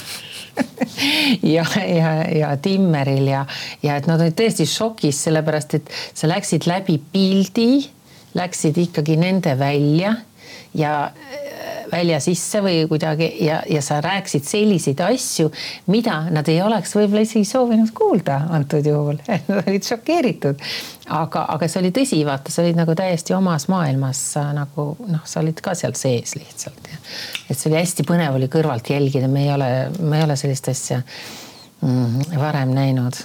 [1.55, 3.45] ja, ja, ja Timmeril ja,
[3.83, 7.85] ja et nad olid tõesti šokis, sellepärast et sa läksid läbi pildi,
[8.35, 10.15] läksid ikkagi nende välja
[10.73, 11.11] ja
[11.91, 15.49] välja sisse või kuidagi ja, ja sa rääkisid selliseid asju,
[15.89, 19.17] mida nad ei oleks võib-olla isegi soovinud kuulda antud juhul.
[19.49, 20.61] Nad olid šokeeritud.
[21.09, 24.21] aga, aga see oli tõsi, vaata, sa olid nagu täiesti omas maailmas
[24.53, 26.89] nagu noh, sa olid ka seal sees lihtsalt
[27.49, 30.69] et see oli hästi põnev oli kõrvalt jälgida, me ei ole, me ei ole sellist
[30.71, 33.21] asja mm, varem näinud.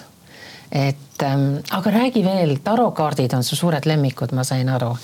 [0.75, 4.95] Et ähm, aga räägi veel, tarokaardid on su suured lemmikud, ma sain aru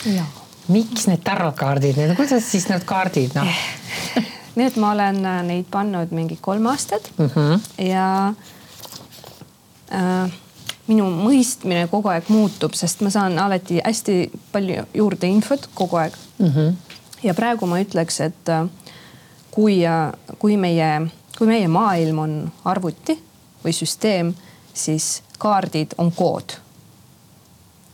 [0.69, 3.49] miks need tarokaardid, kuidas siis need kaardid noh?
[4.59, 7.61] Need ma olen äh, neid pannud mingi kolm aastat mm -hmm.
[7.87, 8.35] ja
[9.95, 10.33] äh,
[10.91, 16.17] minu mõistmine kogu aeg muutub, sest ma saan alati hästi palju juurde infot kogu aeg
[16.39, 16.47] mm.
[16.47, 16.75] -hmm.
[17.23, 18.67] ja praegu ma ütleks, et äh,
[19.51, 23.19] kui, äh, kui meie, kui meie maailm on arvuti
[23.65, 24.35] või süsteem,
[24.75, 26.57] siis kaardid on kood.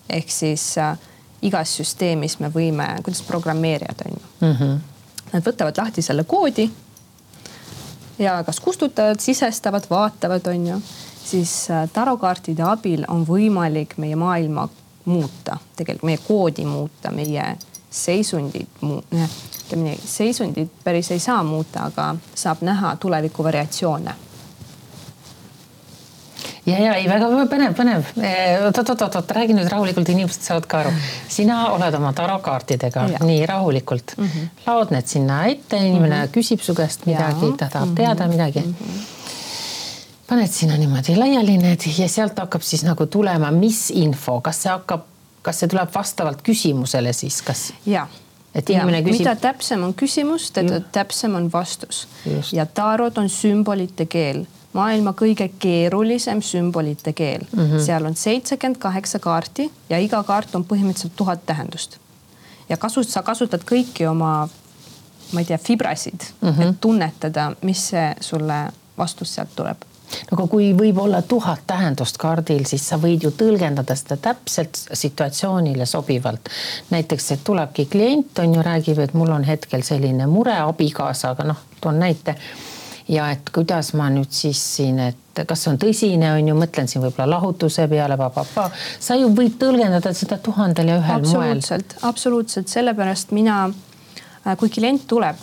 [0.09, 0.99] ehk siis äh,
[1.43, 4.53] igas süsteemis me võime, kuidas programmeerijad on ju mm.
[4.53, 4.79] -hmm.
[5.33, 6.71] Nad võtavad lahti selle koodi
[8.19, 10.83] ja kas kustutavad, sisestavad, vaatavad, on ju,
[11.25, 14.69] siis äh, tarokaartide abil on võimalik meie maailma
[15.05, 17.57] muuta, tegelikult meie koodi muuta, meie
[17.91, 19.29] seisundit muuta.
[19.67, 24.15] ütleme nii, seisundit päris ei saa muuta, aga saab näha tuleviku variatsioone
[26.67, 28.13] ja, ja ei, väga põnev, põnev.
[28.67, 30.95] oot-oot-oot, räägi nüüd rahulikult, inimesed saavad ka aru.
[31.29, 33.25] sina oled oma tarokaartidega ja.
[33.25, 34.65] nii rahulikult mm, -hmm.
[34.67, 36.35] laod need sinna ette, inimene mm -hmm.
[36.39, 37.97] küsib su käest midagi, ta tahab mm -hmm.
[37.97, 38.75] teada midagi mm.
[38.81, 39.17] -hmm
[40.27, 44.73] paned sinna niimoodi laiali need ja sealt hakkab siis nagu tulema, mis info, kas see
[44.73, 45.05] hakkab,
[45.43, 47.73] kas see tuleb vastavalt küsimusele siis, kas?
[47.87, 48.07] ja
[48.57, 49.21] et inimene küsib.
[49.21, 52.07] mida täpsem on küsimus, teda täpsem on vastus.
[52.53, 54.45] ja taarot on sümbolite keel,
[54.77, 57.63] maailma kõige keerulisem sümbolite keel mm.
[57.63, 57.85] -hmm.
[57.87, 61.99] seal on seitsekümmend kaheksa kaarti ja iga kaart on põhimõtteliselt tuhat tähendust.
[62.69, 64.49] ja kasut-, sa kasutad kõiki oma,
[65.33, 66.71] ma ei tea, fibrasid mm, -hmm.
[66.71, 68.67] et tunnetada, mis see sulle
[68.99, 69.85] vastus sealt tuleb
[70.31, 74.79] no aga kui võib olla tuhat tähendust kaardil, siis sa võid ju tõlgendada seda täpselt
[74.93, 76.49] situatsioonile sobivalt.
[76.91, 81.63] näiteks, et tulebki klient on ju, räägib, et mul on hetkel selline mure abikaasaga, noh,
[81.81, 82.37] toon näite.
[83.09, 86.89] Ja et kuidas ma nüüd siis siin, et kas see on tõsine, on ju, mõtlen
[86.91, 88.17] siin võib-olla lahutuse peale,
[88.99, 91.27] sa ju võid tõlgendada seda tuhandel ja ühel moel.
[91.27, 93.67] absoluutselt, absoluutselt, sellepärast mina,
[94.59, 95.37] kui klient tuleb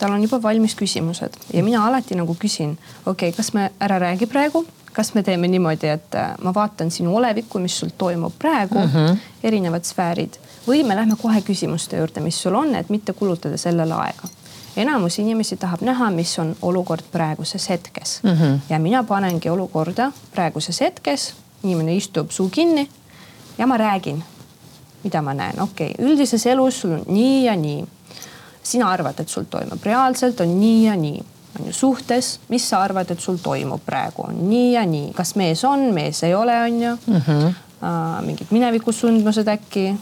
[0.00, 3.98] tal on juba valmis küsimused ja mina alati nagu küsin, okei okay,, kas me, ära
[4.00, 8.32] räägi praegu, kas me teeme niimoodi, et äh, ma vaatan sinu olevikku, mis sul toimub
[8.38, 9.18] praegu mm, -hmm.
[9.42, 13.94] erinevad sfäärid või me lähme kohe küsimuste juurde, mis sul on, et mitte kulutada sellele
[13.94, 14.28] aega.
[14.76, 18.58] Enamus inimesi tahab näha, mis on olukord praeguses hetkes mm -hmm.
[18.68, 22.88] ja mina panengi olukorda praeguses hetkes, inimene istub suu kinni
[23.58, 24.24] ja ma räägin,
[25.04, 27.86] mida ma näen, okei okay,, üldises elus sul on nii ja nii
[28.62, 31.24] sina arvad, et sul toimub, reaalselt on nii ja nii
[31.60, 35.34] on ju suhtes, mis sa arvad, et sul toimub praegu, on nii ja nii, kas
[35.34, 37.16] mees on, mees ei ole, on ju mm.
[37.16, 37.52] -hmm.
[37.80, 39.96] Uh, mingid minevikusündmused äkki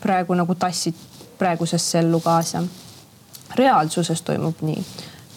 [0.00, 0.94] praegu nagu tassid
[1.38, 2.62] praegusesse ellu kaasa.
[3.56, 4.84] Reaalsuses toimub nii,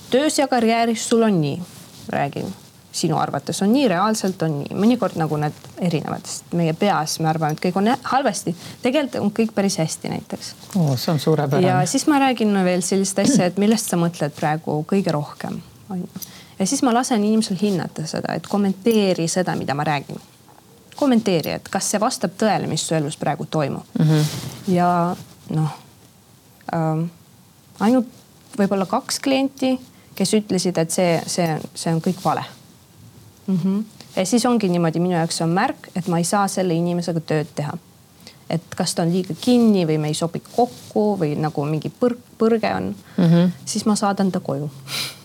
[0.09, 1.61] töös ja karjääris sul on nii,
[2.09, 2.53] räägin
[2.95, 7.27] sinu arvates on nii, reaalselt on nii, mõnikord nagu need erinevad, sest meie peas me
[7.27, 10.93] arvame, et kõik on halvasti, tegelikult on kõik päris hästi näiteks oh,.
[10.99, 11.67] see on suurepärane.
[11.67, 16.05] ja siis ma räägin veel sellist asja, et millest sa mõtled praegu kõige rohkem, on
[16.05, 16.23] ju.
[16.59, 20.21] ja siis ma lasen inimesel hinnata seda, et kommenteeri seda, mida ma räägin.
[20.95, 24.09] kommenteeri, et kas see vastab tõele, mis su elus praegu toimub mm.
[24.09, 24.73] -hmm.
[24.73, 24.89] ja
[25.49, 25.77] noh
[26.73, 27.09] ähm,,
[27.79, 28.07] ainult
[28.57, 29.75] võib-olla kaks klienti
[30.15, 32.43] kes ütlesid, et see, see, see on kõik vale
[33.47, 33.57] mm.
[33.57, 33.83] -hmm.
[34.15, 37.51] ja siis ongi niimoodi, minu jaoks on märk, et ma ei saa selle inimesega tööd
[37.55, 37.77] teha.
[38.49, 42.19] et kas ta on liiga kinni või me ei sobi kokku või nagu mingi põrg,
[42.37, 43.51] põrge on mm, -hmm.
[43.65, 44.69] siis ma saadan ta koju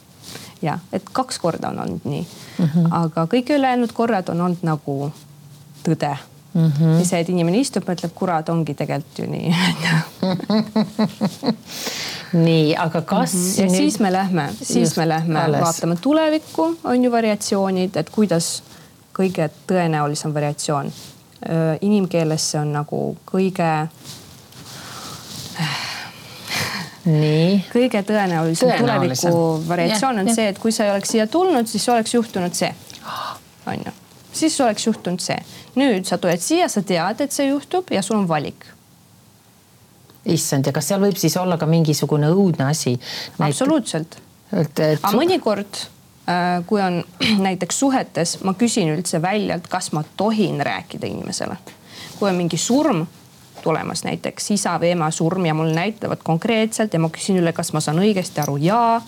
[0.68, 2.26] ja et kaks korda on olnud nii
[2.58, 2.88] mm, -hmm.
[2.90, 5.12] aga kõik ülejäänud korrad on olnud nagu
[5.84, 6.16] tõde
[6.54, 6.72] mm.
[6.72, 6.98] -hmm.
[6.98, 9.54] ja see, et inimene istub, mõtleb, kurat, ongi tegelikult ju nii
[12.32, 13.40] nii, aga kas mm.
[13.40, 13.60] -hmm.
[13.60, 13.76] ja nüüd...
[13.76, 15.60] siis me lähme, siis Just, me lähme alles.
[15.60, 18.62] vaatame tulevikku, on ju variatsioonid, et kuidas
[19.12, 20.92] kõige tõenäolisem variatsioon.
[21.80, 23.88] inimkeeles see on nagu kõige.
[27.04, 27.64] nii.
[27.72, 30.34] kõige tõenäolisem, tuleviku variatsioon ja, on ja.
[30.34, 32.74] see, et kui sa ei oleks siia tulnud, siis oleks juhtunud see.
[33.66, 33.92] on ju,
[34.32, 35.38] siis oleks juhtunud see.
[35.76, 38.66] nüüd sa tuled siia, sa tead, et see juhtub ja sul on valik
[40.28, 42.96] issand, ja kas seal võib siis olla ka mingisugune õudne asi?
[43.38, 44.18] absoluutselt.
[44.52, 45.84] aga mõnikord,
[46.28, 47.00] äh, kui on
[47.46, 51.56] näiteks suhetes, ma küsin üldse välja, et kas ma tohin rääkida inimesele.
[52.18, 53.06] kui on mingi surm
[53.62, 57.72] tulemas, näiteks isa või ema surm ja mul näitavad konkreetselt ja ma küsin üle, kas
[57.72, 59.00] ma saan õigesti aru, jaa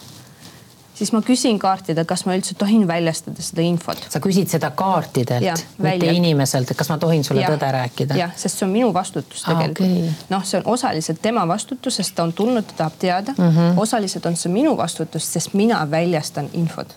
[0.94, 4.00] siis ma küsin kaartidelt, kas ma üldse tohin väljastada seda infot.
[4.10, 8.18] sa küsid seda kaartidelt, mitte inimeselt, et kas ma tohin sulle ja, tõde rääkida?
[8.18, 10.12] jah, sest see on minu vastutus tegelikult okay..
[10.32, 13.48] noh, see on osaliselt tema vastutus, sest ta on tulnud, ta tahab teada mm.
[13.48, 13.80] -hmm.
[13.86, 16.94] osaliselt on see minu vastutus, sest mina väljastan infot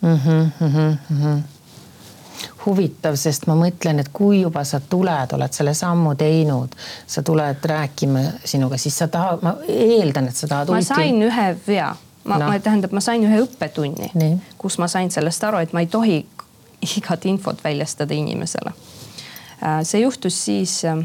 [0.00, 0.18] mm.
[0.24, 1.38] -hmm, mm -hmm
[2.66, 6.74] huvitav, sest ma mõtlen, et kui juba sa tuled, oled selle sammu teinud,
[7.06, 10.68] sa tuled rääkima sinuga, siis sa tahad, ma eeldan, et sa tahad.
[10.68, 14.10] ma sain ühe vea ma no., ma tähendab, ma sain ühe õppetunni,
[14.58, 16.26] kus ma sain sellest aru, et ma ei tohi
[16.82, 18.72] igat infot väljastada inimesele.
[19.62, 20.98] Äh, see juhtus siis, äh,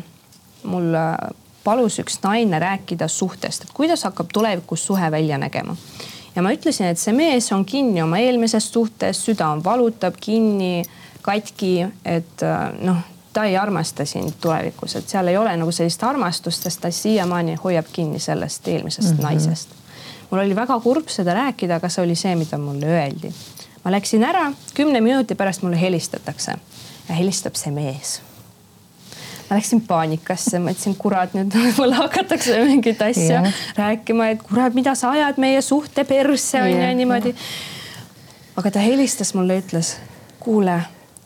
[0.64, 1.16] mul äh,
[1.64, 5.76] palus üks naine rääkida suhtest, et kuidas hakkab tulevikus suhe välja nägema.
[6.36, 10.84] ja ma ütlesin, et see mees on kinni oma eelmises suhtes, süda on valutab kinni,
[11.22, 12.42] katki, et
[12.82, 12.98] noh,
[13.34, 17.56] ta ei armasta sind tulevikus, et seal ei ole nagu sellist armastust, sest ta siiamaani
[17.64, 19.24] hoiab kinni sellest eelmisest mm -hmm.
[19.24, 19.83] naisest
[20.34, 23.30] mul oli väga kurb seda rääkida, aga see oli see, mida mulle öeldi.
[23.84, 26.56] ma läksin ära, kümne minuti pärast mulle helistatakse
[27.10, 28.16] ja helistab see mees
[29.50, 33.62] ma läksin paanikasse, mõtlesin, kurat, nüüd võib-olla hakatakse mingit asja yeah.
[33.78, 36.96] rääkima, et kurat, mida sa ajad meie suhte persse on ju yeah.
[36.98, 37.36] niimoodi.
[38.58, 39.98] aga ta helistas mulle, ütles,
[40.40, 40.80] kuule,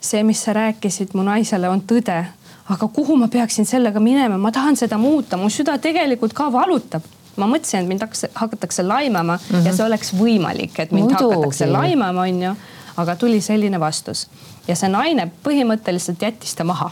[0.04, 2.26] see, mis sa rääkisid mu naisele, on tõde.
[2.68, 7.06] aga kuhu ma peaksin sellega minema, ma tahan seda muuta, mu süda tegelikult ka valutab
[7.38, 9.66] ma mõtlesin, et mind hakatakse, hakatakse laimama mm -hmm.
[9.66, 11.34] ja see oleks võimalik, et mind Muidugi.
[11.36, 12.56] hakatakse laimama, onju.
[12.98, 14.28] aga tuli selline vastus
[14.68, 16.92] ja see naine põhimõtteliselt jättis ta maha.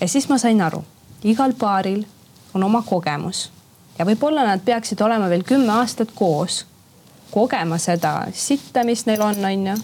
[0.00, 0.84] ja siis ma sain aru,
[1.24, 2.04] igal paaril
[2.54, 3.50] on oma kogemus
[3.98, 6.66] ja võib-olla nad peaksid olema veel kümme aastat koos,
[7.30, 9.76] kogema seda sitta, mis neil on, onju.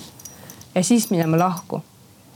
[0.74, 1.82] ja siis minema lahku.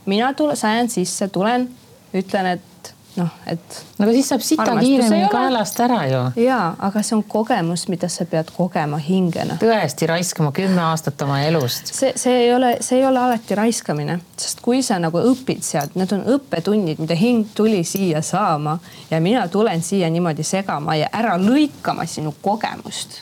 [0.05, 1.69] mina tulen, sajan sisse, tulen,
[2.13, 2.70] ütlen, et
[3.15, 3.77] noh, et.
[3.99, 6.21] aga siis saab sita kiiremini kaelast ära ju.
[6.43, 9.57] ja, aga see on kogemus, mida sa pead kogema hingena.
[9.61, 11.91] tõesti raiskama kümme aastat oma elust.
[11.95, 15.97] see, see ei ole, see ei ole alati raiskamine, sest kui sa nagu õpid sealt,
[15.99, 18.77] need on õppetunnid, mida hing tuli siia saama
[19.11, 23.21] ja mina tulen siia niimoodi segama ja ära lõikama sinu kogemust.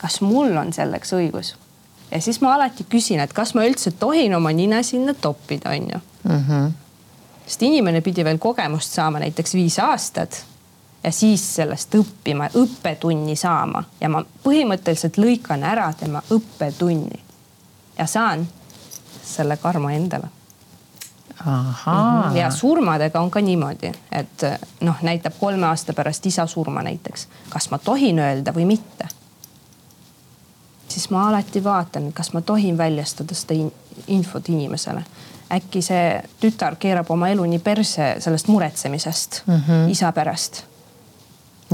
[0.00, 1.54] kas mul on selleks õigus?
[2.10, 6.04] ja siis ma alati küsin, et kas ma üldse tohin oma nina sinna toppida, onju
[6.24, 6.44] mm.
[6.48, 6.76] -hmm
[7.48, 10.44] sest inimene pidi veel kogemust saama näiteks viis aastat
[11.04, 17.20] ja siis sellest õppima, õppetunni saama ja ma põhimõtteliselt lõikan ära tema õppetunni
[17.98, 18.48] ja saan
[19.24, 20.28] selle karma endale.
[21.38, 22.36] Mhm.
[22.36, 24.42] ja surmadega on ka niimoodi, et
[24.80, 29.08] noh, näitab kolme aasta pärast isa surma näiteks, kas ma tohin öelda või mitte.
[30.88, 33.70] siis ma alati vaatan, kas ma tohin väljastada seda
[34.08, 35.04] infot inimesele
[35.52, 39.90] äkki see tütar keerab oma elu nii perse sellest muretsemisest mm -hmm.
[39.90, 40.62] isa pärast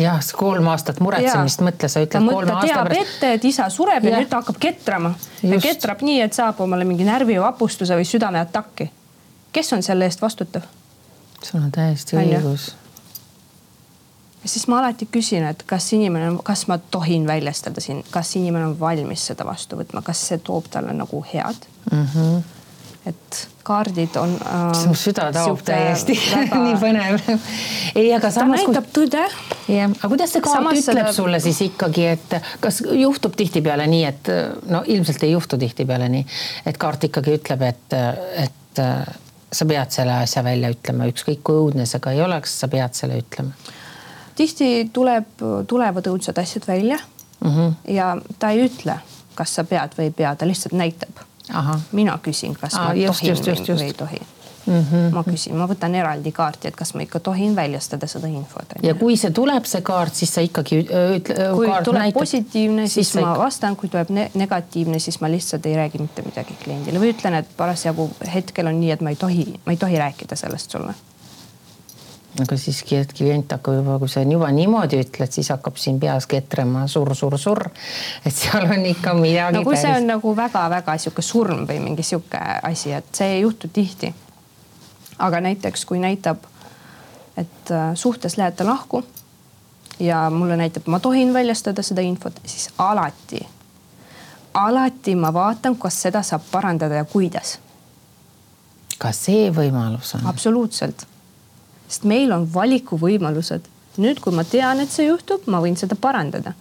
[0.01, 3.11] jah, kolm aastat muretsemist, mõtle, sa ütled kolme aasta teab pärast.
[3.15, 5.15] ette, et isa sureb ja, ja nüüd ta hakkab ketrama.
[5.43, 8.91] ja ketrab nii, et saab omale mingi närvivapustuse või südameataki.
[9.53, 10.67] kes on selle eest vastutav?
[11.43, 12.73] sul on täiesti õigus.
[14.43, 18.73] ja siis ma alati küsin, et kas inimene, kas ma tohin väljastada siin, kas inimene
[18.73, 22.07] on valmis seda vastu võtma, kas see toob talle nagu head mm.
[22.15, 22.54] -hmm
[23.07, 24.87] et kaardid on äh,.
[24.89, 26.61] mu süda taob täiesti väga...
[26.67, 27.19] nii põnev.
[27.95, 28.61] ei, aga samas.
[28.61, 29.09] ta näitab kui...
[29.09, 29.25] tõde.
[29.73, 31.13] jah, aga kuidas see kaart samas ütleb seda...
[31.17, 34.33] sulle siis ikkagi, et kas juhtub tihtipeale nii, et
[34.73, 36.25] no ilmselt ei juhtu tihtipeale nii,
[36.71, 37.99] et kaart ikkagi ütleb, et,
[38.45, 38.83] et
[39.55, 42.97] sa pead selle asja välja ütlema, ükskõik kui õudne see ka ei oleks, sa pead
[42.97, 43.53] selle ütlema.
[44.37, 47.77] tihti tuleb, tulevad õudsad asjad välja mm -hmm.
[47.95, 48.99] ja ta ei ütle,
[49.35, 51.25] kas sa pead või ei pea, ta lihtsalt näitab
[51.93, 53.81] mina küsin, kas Aa, ma just, tohin just, just, just.
[53.81, 54.21] või ei tohi
[54.67, 54.87] mm.
[54.93, 55.15] -hmm.
[55.15, 58.77] ma küsin, ma võtan eraldi kaarti, et kas ma ikka tohin väljastada seda infot.
[58.83, 61.49] ja kui see tuleb, see kaart, siis sa ikkagi ütle.
[61.55, 65.67] kui tuleb näitab, positiivne, siis, siis ma vastan, kui tuleb ne negatiivne, siis ma lihtsalt
[65.67, 69.17] ei räägi mitte midagi kliendile või ütlen, et parasjagu hetkel on nii, et ma ei
[69.17, 70.95] tohi, ma ei tohi rääkida sellest sulle
[72.43, 76.27] aga siiski, et klient hakkab juba, kui sa juba niimoodi ütled, siis hakkab siin peas
[76.31, 77.69] ketrama surr-surr-surr.
[78.27, 79.59] et seal on ikka midagi.
[79.59, 79.85] no kui päris...
[79.87, 84.15] see on nagu väga-väga sihuke surm või mingi sihuke asi, et see ei juhtu tihti.
[85.19, 86.43] aga näiteks, kui näitab,
[87.37, 89.05] et äh, suhtes lähete lahku
[90.03, 93.47] ja mulle näitab, ma tohin väljastada seda infot, siis alati,
[94.55, 97.59] alati ma vaatan, kas seda saab parandada ja kuidas.
[98.99, 100.27] ka see võimalus on?
[100.27, 101.07] absoluutselt
[101.89, 103.71] sest meil on valikuvõimalused.
[103.97, 106.55] nüüd, kui ma tean, et see juhtub, ma võin seda parandada.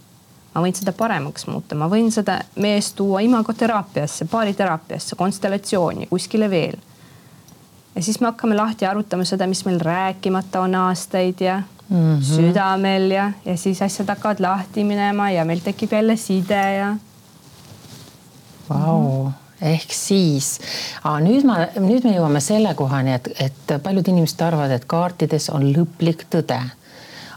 [0.54, 6.78] ma võin seda paremaks muuta, ma võin seda meest tuua imagoteraapiasse, baariteraapiasse, konstellatsiooni, kuskile veel.
[7.96, 12.24] ja siis me hakkame lahti arutama seda, mis meil rääkimata on aastaid ja mm -hmm.
[12.24, 16.96] südamel ja, ja siis asjad hakkavad lahti minema ja meil tekib jälle side ja.
[18.70, 19.32] Vau
[19.64, 20.58] ehk siis,
[21.24, 25.66] nüüd ma, nüüd me jõuame selle kohani, et, et paljud inimesed arvavad, et kaartides on
[25.72, 26.60] lõplik tõde.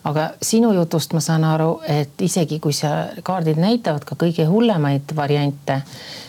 [0.06, 5.16] aga sinu jutust ma saan aru, et isegi kui sa kaardid näitavad ka kõige hullemaid
[5.16, 5.80] variante,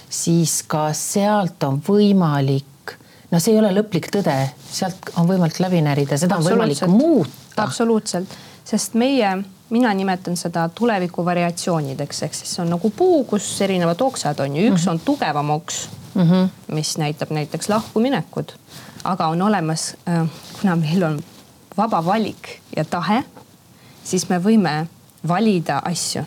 [0.09, 2.95] siis ka sealt on võimalik,
[3.31, 4.37] no see ei ole lõplik tõde,
[4.71, 7.67] sealt on võimalik läbi närida, seda on võimalik muuta.
[7.67, 8.33] absoluutselt,
[8.65, 9.37] sest meie
[9.69, 14.55] mina nimetan seda tuleviku variatsioonideks, ehk siis see on nagu puu, kus erinevad oksad on
[14.55, 14.91] ju, üks mm -hmm.
[14.91, 16.49] on tugevam oks mm, -hmm.
[16.73, 18.59] mis näitab näiteks lahkuminekut,
[19.03, 20.27] aga on olemas, äh,
[20.59, 21.19] kuna meil on
[21.77, 23.23] vaba valik ja tahe,
[24.03, 24.87] siis me võime
[25.27, 26.23] valida asju.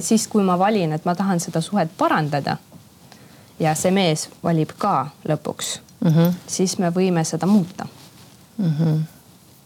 [0.00, 2.56] siis, kui ma valin, et ma tahan seda suhet parandada
[3.60, 6.32] ja see mees valib ka lõpuks mm, -hmm.
[6.46, 7.86] siis me võime seda muuta
[8.58, 8.72] mm.
[8.80, 8.98] -hmm.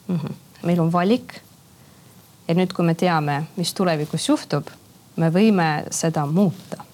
[0.08, 0.32] Mm -hmm.
[0.62, 1.42] meil on valik
[2.48, 4.70] ja nüüd, kui me teame, mis tulevikus juhtub,
[5.16, 6.92] me võime seda muuta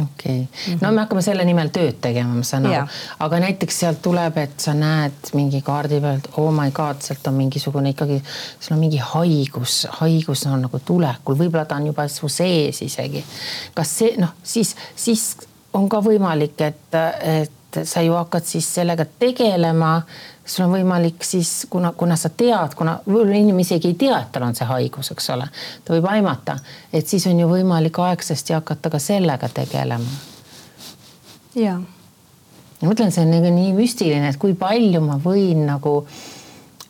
[0.00, 0.74] okei okay.
[0.74, 0.78] -hmm.
[0.80, 2.86] no me hakkame selle nimel tööd tegema, ma saan aru,
[3.18, 7.34] aga näiteks sealt tuleb, et sa näed mingi kaardi pealt, oh my god, sealt on
[7.34, 8.22] mingisugune ikkagi,
[8.60, 13.24] sul on mingi haigus, haigus on nagu tulekul, võib-olla ta on juba su sees isegi.
[13.74, 15.36] kas see noh, siis, siis
[15.72, 20.02] on ka võimalik, et, et sa ju hakkad siis sellega tegelema.
[20.44, 24.32] Sul on võimalik siis, kuna, kuna sa tead, kuna võib-olla inimene isegi ei tea, et
[24.34, 25.46] tal on see haigus, eks ole,
[25.84, 26.56] ta võib aimata,
[26.92, 30.18] et siis on ju võimalik aegsasti hakata ka sellega tegelema.
[31.54, 31.78] ja.
[31.78, 36.00] ma mõtlen, see on nagu nii müstiline, et kui palju ma võin nagu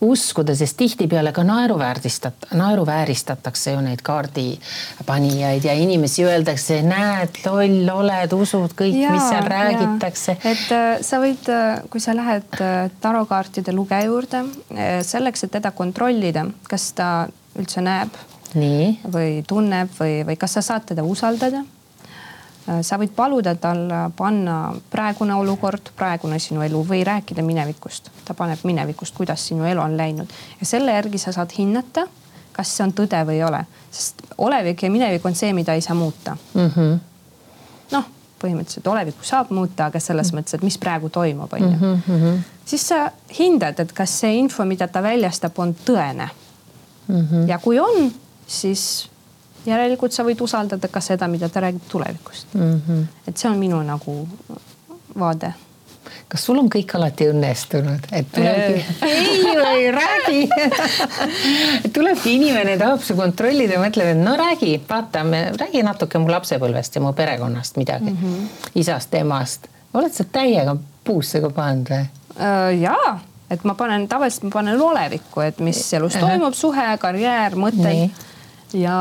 [0.03, 8.35] uskuda, sest tihtipeale ka naeruväärtistat-, naeruvääristatakse ju neid kaardipanijaid ja inimesi öeldakse, näed, loll oled,
[8.37, 10.37] usud kõik, mis seal räägitakse.
[10.43, 15.55] et äh, sa võid, äh, kui sa lähed äh, tarokaartide lugeja juurde äh, selleks, et
[15.59, 17.13] teda kontrollida, kas ta
[17.59, 18.17] üldse näeb
[18.59, 18.89] nii.
[19.13, 21.63] või tunneb või, või kas sa saad teda usaldada
[22.83, 23.85] sa võid paluda tal
[24.17, 24.57] panna
[24.91, 28.11] praegune olukord, praegune sinu elu või rääkida minevikust.
[28.25, 32.07] ta paneb minevikust, kuidas sinu elu on läinud ja selle järgi sa saad hinnata,
[32.53, 35.81] kas see on tõde või ei ole, sest olevik ja minevik on see, mida ei
[35.81, 36.99] saa muuta mm -hmm..
[37.91, 38.05] noh,
[38.43, 41.71] põhimõtteliselt olevikku saab muuta, aga selles mm mõttes, et mis praegu toimub, on ju.
[41.71, 42.39] Mhm, mhm.
[42.65, 46.29] siis sa hindad, et kas see info, mida ta väljastab, on tõene
[47.09, 47.29] mm.
[47.31, 47.49] -hmm.
[47.49, 48.13] ja kui on,
[48.47, 49.11] siis
[49.67, 52.81] järelikult sa võid usaldada ka seda, mida ta räägib tulevikust mm.
[52.87, 53.05] -hmm.
[53.29, 54.29] et see on minu nagu
[55.19, 55.53] vaade
[56.33, 63.17] kas sul on kõik alati õnnestunud, et tulebki ei või räägi tulebki inimene, tahab su
[63.19, 65.25] kontrollida, mõtleb, et no räägi, vaata,
[65.61, 68.73] räägi natuke mu lapsepõlvest ja mu perekonnast midagi mm, -hmm.
[68.81, 69.69] isast, emast.
[69.95, 72.81] oled sa täiega puusse ka pannud või uh,?
[72.81, 78.09] jaa, et ma panen tavaliselt, ma panen olevikku, et mis elus toimub, suhe, karjäär, mõtted
[78.75, 78.97] ja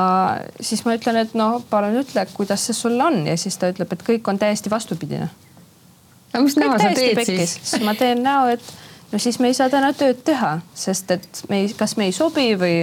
[0.62, 3.94] siis ma ütlen, et no palun ütle, kuidas see sul on ja siis ta ütleb,
[3.94, 5.30] et kõik on täiesti vastupidine.
[6.34, 7.54] aga mis näo sa teed pekkis.
[7.54, 7.70] siis?
[7.72, 8.74] siis ma teen näo, et
[9.12, 12.16] no siis me ei saa täna tööd teha, sest et me ei, kas me ei
[12.16, 12.76] sobi või,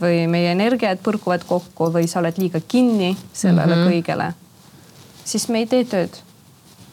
[0.00, 3.92] või meie energiad põrkuvad kokku või sa oled liiga kinni sellele mm -hmm.
[3.92, 4.32] kõigele.
[5.24, 6.20] siis me ei tee tööd.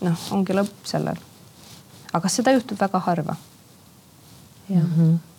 [0.01, 1.17] noh, ongi lõpp sellel.
[2.13, 3.35] aga seda juhtub väga harva.
[4.69, 5.30] jah mm -hmm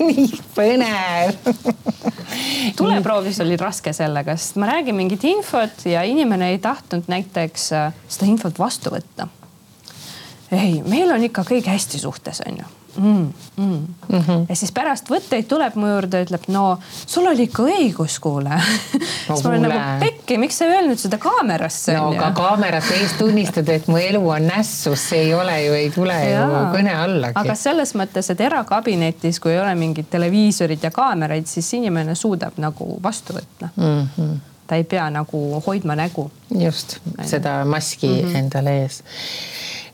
[0.08, 1.36] nii põnev
[2.78, 7.94] tuleproovis oli raske sellega, sest ma räägin mingit infot ja inimene ei tahtnud näiteks äh,
[8.08, 9.28] seda infot vastu võtta.
[10.52, 13.32] ei, meil on ikka kõik hästi suhtes, onju mm,.
[13.56, 13.86] Mm.
[14.08, 14.46] Mm -hmm.
[14.48, 18.60] ja siis pärast võtteid tuleb mu juurde, ütleb, no sul oli ikka õigus, kuule no,.
[19.34, 21.94] siis ma olen nagu pekki, miks sa ei öelnud seda kaamerasse?
[21.96, 25.90] no aga kaamerate ees tunnistada, et mu elu on nässus, see ei ole ju, ei
[25.94, 26.44] tule ja.
[26.44, 27.38] ju kõne allagi.
[27.44, 32.56] aga selles mõttes, et erakabinetis, kui ei ole mingit televiisorit ja kaameraid, siis inimene suudab
[32.56, 34.08] nagu vastu võtta mm.
[34.16, 34.38] -hmm
[34.70, 36.30] ta ei pea nagu hoidma nägu.
[36.54, 38.36] just, seda maski mm -hmm.
[38.36, 39.02] endale ees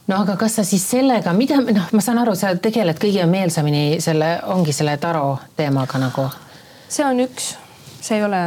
[0.07, 4.01] no aga kas sa siis sellega, mida noh, ma saan aru, sa tegeled kõige meelsamini
[4.05, 6.29] selle, ongi selle taro teemaga nagu.
[6.89, 7.55] see on üks,
[8.01, 8.43] see ei ole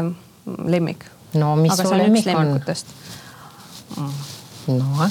[0.72, 1.06] lemmik.
[1.40, 2.54] no mis aga su lemmik on?
[4.70, 5.06] noh,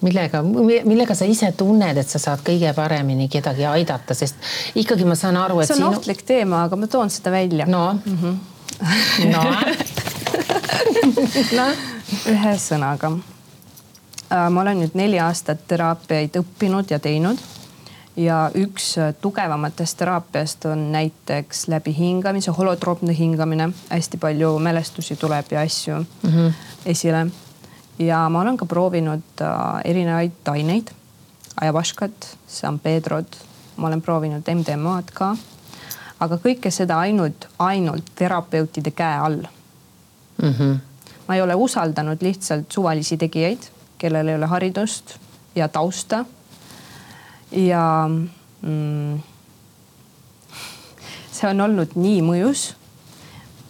[0.00, 0.42] millega,
[0.86, 4.36] millega sa ise tunned, et sa saad kõige paremini kedagi aidata, sest
[4.78, 5.68] ikkagi ma saan aru, et.
[5.68, 5.96] see on sinu...
[5.96, 7.66] ohtlik teema, aga ma toon seda välja.
[7.68, 8.34] no mm, -hmm.
[9.34, 9.42] no
[11.58, 11.72] no
[12.32, 13.18] ühesõnaga
[14.30, 17.38] ma olen nüüd neli aastat teraapiaid õppinud ja teinud
[18.18, 25.46] ja üks äh, tugevamatest teraapiast on näiteks läbi hingamise, holotroopne hingamine, hästi palju mälestusi tuleb
[25.50, 26.52] ja asju mm -hmm.
[26.86, 27.26] esile.
[27.98, 30.90] ja ma olen ka proovinud äh, erinevaid aineid,
[31.60, 33.26] ajavaškat, San Pedrod,
[33.76, 35.36] ma olen proovinud MDMA-d ka.
[36.20, 39.42] aga kõike seda ainult, ainult terapeutide käe all
[40.42, 40.54] mm.
[40.58, 40.78] -hmm.
[41.28, 45.16] ma ei ole usaldanud lihtsalt suvalisi tegijaid kellel ei ole haridust
[45.54, 46.24] ja tausta.
[47.52, 48.10] ja
[48.62, 49.20] mm,
[51.32, 52.72] see on olnud nii mõjus,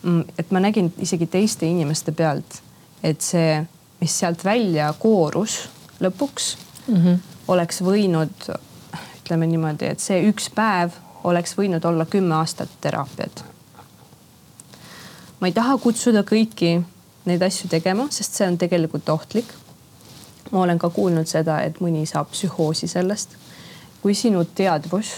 [0.02, 2.60] mm, et ma nägin isegi teiste inimeste pealt,
[3.02, 3.60] et see,
[4.00, 5.60] mis sealt välja koorus
[6.00, 6.56] lõpuks
[6.88, 7.20] mm, -hmm.
[7.48, 8.50] oleks võinud,
[9.20, 13.44] ütleme niimoodi, et see üks päev oleks võinud olla kümme aastat teraapiat.
[15.40, 16.82] ma ei taha kutsuda kõiki
[17.24, 19.54] neid asju tegema, sest see on tegelikult ohtlik
[20.50, 23.36] ma olen ka kuulnud seda, et mõni saab psühhoosi sellest.
[24.02, 25.08] kui sinu teadvus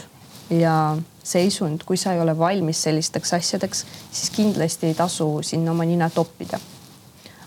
[0.50, 5.84] ja seisund, kui sa ei ole valmis sellisteks asjadeks, siis kindlasti ei tasu sinna oma
[5.84, 6.60] nina toppida.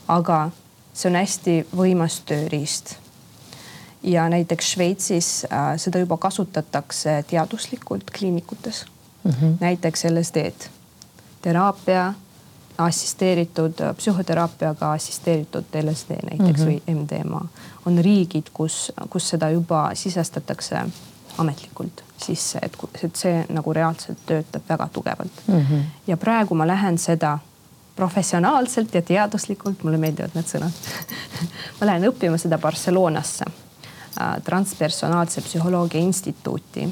[0.08, 0.52] aga
[0.94, 2.96] see on hästi võimas tööriist.
[4.04, 8.86] ja näiteks Šveitsis äh, seda juba kasutatakse teaduslikult kliinikutes
[9.24, 9.32] mm.
[9.32, 9.58] -hmm.
[9.60, 10.70] näiteks LSD-d,
[11.42, 12.14] teraapia
[12.78, 16.82] assisteeritud psühhoteraapiaga assisteeritud LSD näiteks mm -hmm.
[16.88, 17.46] või MDMA
[17.86, 20.86] on riigid, kus, kus seda juba sisestatakse
[21.38, 25.60] ametlikult sisse, et, et see nagu reaalselt töötab väga tugevalt mm.
[25.60, 25.82] -hmm.
[26.08, 27.40] ja praegu ma lähen seda
[27.96, 30.72] professionaalselt ja teaduslikult, mulle meeldivad need sõnad
[31.80, 33.46] ma lähen õppima seda Barcelonasse,
[34.22, 36.90] äh, transpersonaalse psühholoogia instituuti.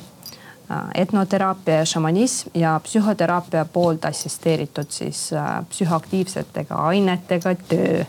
[0.71, 8.03] Äh, etnoteraapia ja šamanism ja psühhoteraapia poolt assisteeritud siis äh, psühhoaktiivsetega ainetega töö.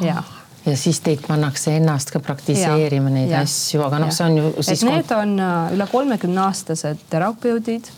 [0.00, 0.22] ja
[0.66, 4.36] ja siis teid pannakse ennast ka praktiseerima ja, neid ja, asju, aga noh, see on
[4.38, 4.84] ju siis.
[4.84, 5.34] Need on
[5.74, 7.88] üle kolmekümne aastased terapeudid,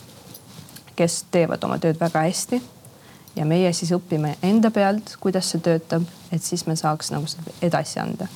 [0.97, 2.63] kes teevad oma tööd väga hästi
[3.37, 7.53] ja meie siis õpime enda pealt, kuidas see töötab, et siis me saaks nagu seda
[7.61, 8.31] edasi anda.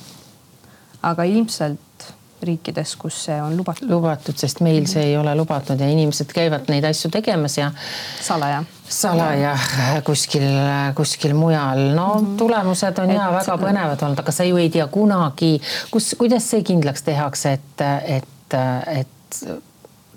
[1.01, 2.11] aga ilmselt
[2.41, 3.89] riikides, kus see on lubatud.
[3.89, 7.71] lubatud, sest meil see ei ole lubatud ja inimesed käivad neid asju tegemas ja.
[8.21, 8.63] salaja.
[8.89, 9.55] salaja
[10.05, 10.45] kuskil,
[10.95, 12.37] kuskil mujal, no mm -hmm.
[12.37, 13.17] tulemused on et...
[13.17, 15.61] ja väga põnevad olnud, aga sa ju ei tea kunagi,
[15.91, 19.47] kus, kuidas see kindlaks tehakse, et, et, et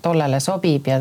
[0.01, 0.99] tollele sobib ja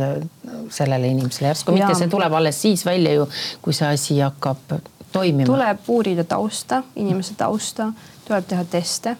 [0.68, 3.28] sellele inimesele järsku, mitte see tuleb alles siis välja ju,
[3.62, 4.78] kui see asi hakkab
[5.12, 5.46] toimima.
[5.46, 7.92] tuleb uurida tausta, inimese tausta,
[8.28, 9.16] tuleb teha teste,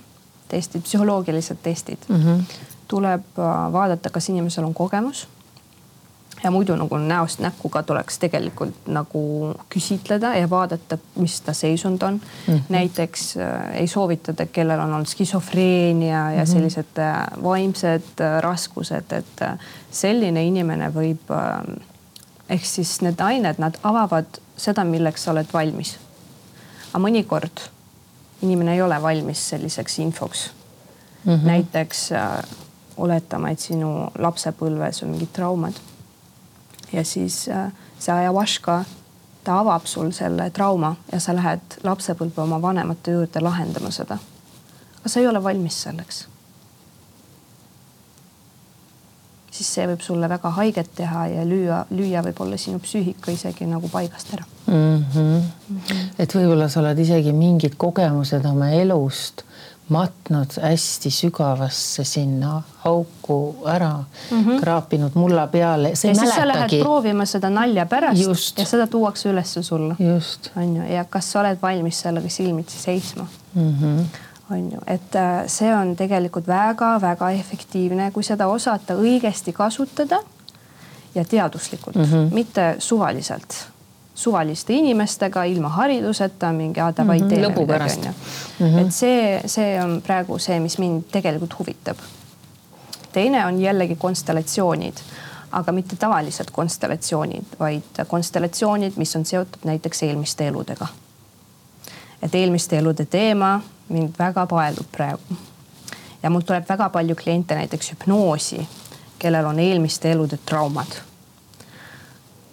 [0.51, 2.23] testid, psühholoogilised testid mm.
[2.23, 2.43] -hmm.
[2.89, 5.29] tuleb äh, vaadata, kas inimesel on kogemus
[6.45, 9.23] ja muidu nagu näost näkku ka tuleks tegelikult nagu
[9.75, 12.55] küsitleda ja vaadata, mis ta seisund on mm.
[12.55, 12.61] -hmm.
[12.69, 16.53] näiteks äh, ei soovitada, kellel on olnud skisofreenia ja mm -hmm.
[16.53, 19.59] sellised äh, vaimsed äh, raskused, et äh,
[19.91, 21.77] selline inimene võib äh,
[22.49, 25.99] ehk siis need ained, nad avavad seda, milleks sa oled valmis.
[26.93, 27.71] aga mõnikord
[28.43, 30.51] inimene ei ole valmis selliseks infoks
[31.25, 31.35] mm.
[31.35, 31.47] -hmm.
[31.47, 32.43] näiteks äh,
[32.97, 35.75] oletame, et sinu lapsepõlves on mingid traumad
[36.93, 38.85] ja siis äh, see ayahuasca,
[39.45, 44.19] ta avab sul selle trauma ja sa lähed lapsepõlve oma vanemate juurde lahendama seda.
[45.01, 46.29] aga sa ei ole valmis selleks.
[49.61, 53.91] Siis see võib sulle väga haiget teha ja lüüa, lüüa võib-olla sinu psüühika isegi nagu
[53.93, 55.05] paigast ära mm.
[55.13, 55.29] -hmm.
[55.69, 56.09] Mm -hmm.
[56.19, 59.45] et võib-olla sa oled isegi mingid kogemused oma elust
[59.91, 63.91] matnud hästi sügavasse sinna auku ära
[64.31, 64.61] mm, -hmm.
[64.61, 65.91] kraapinud mulla peale.
[65.91, 68.59] ja siis sa lähed proovima seda nalja pärast Just.
[68.59, 69.97] ja seda tuuakse ülesse sulle.
[70.57, 73.75] on ju, ja kas sa oled valmis sellega silmitsi seisma mm?
[73.83, 74.05] -hmm
[74.51, 80.23] on ju, et äh, see on tegelikult väga-väga efektiivne, kui seda osata õigesti kasutada
[81.15, 82.35] ja teaduslikult mm, -hmm.
[82.35, 83.67] mitte suvaliselt
[84.21, 88.13] suvaliste inimestega ilma hariduseta mingi a davai -hmm, teeme midagi onju.
[88.61, 88.87] -hmm.
[88.87, 91.97] et see, see on praegu see, mis mind tegelikult huvitab.
[93.13, 94.95] teine on jällegi konstellatsioonid,
[95.51, 100.87] aga mitte tavalised konstellatsioonid, vaid konstellatsioonid, mis on seotud näiteks eelmiste eludega.
[102.23, 105.37] et eelmiste elude teema mind väga paelub praegu.
[106.23, 108.69] ja mul tuleb väga palju kliente näiteks hüpnoosi,
[109.19, 111.01] kellel on eelmiste elude traumad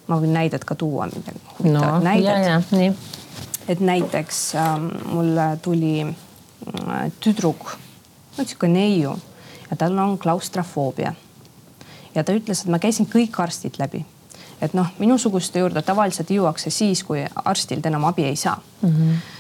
[0.08, 3.00] ma võin näidet ka tuua, midagi huvitavat no, näidet.
[3.68, 7.72] et näiteks ähm, mulle tuli äh, tüdruk,
[8.38, 9.16] no sihuke neiu
[9.70, 11.14] ja tal on klaustrofoobia.
[12.16, 14.06] ja ta ütles, et ma käisin kõik arstid läbi,
[14.62, 18.90] et noh, minusuguste juurde tavaliselt jõuakse siis, kui arstilt enam abi ei saa mm.
[18.90, 19.36] -hmm.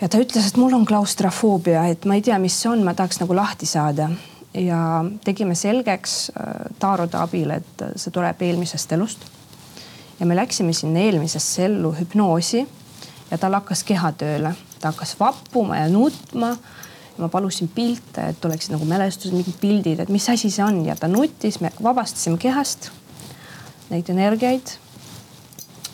[0.00, 2.94] Ja ta ütles, et mul on klaustrofoobia, et ma ei tea, mis see on, ma
[2.94, 4.10] tahaks nagu lahti saada
[4.54, 9.26] ja tegime selgeks äh, taarode abil, et see tuleb eelmisest elust
[10.20, 12.66] ja me läksime sinna eelmisesse ellu hüpnoosi
[13.30, 16.56] ja tal hakkas keha tööle, ta hakkas vappuma ja nutma.
[17.18, 20.94] ma palusin pilte, et oleksid nagu mälestused, mingid pildid, et mis asi see on ja
[20.94, 22.92] ta nutis, me vabastasime kehast
[23.90, 24.70] neid energiaid.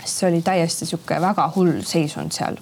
[0.05, 2.61] see oli täiesti sihuke väga hull seisund seal.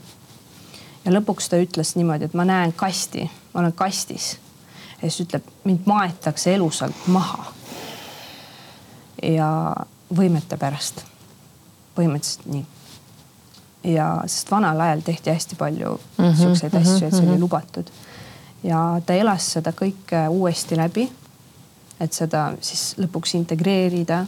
[1.04, 4.36] Ja lõpuks ta ütles niimoodi, et ma näen kasti, ma olen kastis.
[5.02, 7.52] ja siis ütleb, mind maetakse elusalt maha.
[9.22, 9.74] ja
[10.16, 11.04] võimete pärast
[11.96, 12.64] põhimõtteliselt nii.
[13.94, 17.22] ja sest vanal ajal tehti hästi palju mm -hmm, siukseid mm -hmm, asju, et see
[17.22, 17.40] oli mhm.
[17.40, 17.90] lubatud.
[18.62, 21.12] ja ta elas seda kõike uuesti läbi.
[22.00, 24.26] et seda siis lõpuks integreerida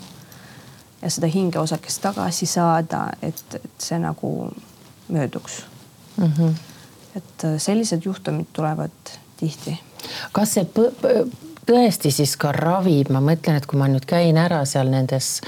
[1.02, 4.52] ja seda hingeosakest tagasi saada, et, et see nagu
[5.08, 5.73] mööduks
[6.16, 6.32] mm.
[6.38, 6.54] -hmm.
[7.16, 9.78] et äh, sellised juhtumid tulevad tihti.
[10.32, 10.66] kas see
[11.66, 15.40] tõesti siis ka ravib, ma mõtlen, et kui ma nüüd käin ära seal nendes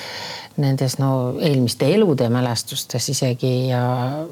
[0.56, 3.82] nendes no eelmiste elude mälestustes isegi ja,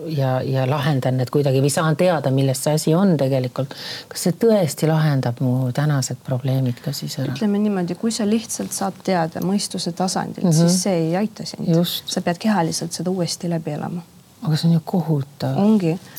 [0.08, 3.74] ja, ja lahendan need kuidagi või saan teada, milles see asi on tegelikult.
[4.08, 7.34] kas see tõesti lahendab mu tänased probleemid ka siis ära?
[7.36, 10.72] ütleme niimoodi, kui sa lihtsalt saad teada mõistuse tasandilt mm, -hmm.
[10.72, 11.76] siis see ei aita sind.
[11.84, 14.02] sa pead kehaliselt seda uuesti läbi elama
[14.42, 15.56] aga see on ju kohutav.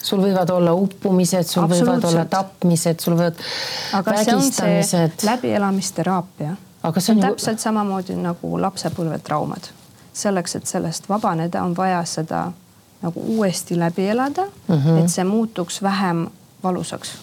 [0.02, 3.42] sul võivad olla uppumised, sul võivad olla tapmised, sul võivad
[3.94, 5.26] aga vägistamised.
[5.26, 6.56] läbielamisteraapia.
[6.84, 7.34] aga see on, see on ju...
[7.34, 9.72] täpselt samamoodi nagu lapsepõlvetraumad
[10.16, 12.52] selleks, et sellest vabaneda, on vaja seda
[13.02, 14.76] nagu uuesti läbi elada mm.
[14.76, 15.04] -hmm.
[15.04, 16.28] et see muutuks vähem
[16.64, 17.18] valusaks.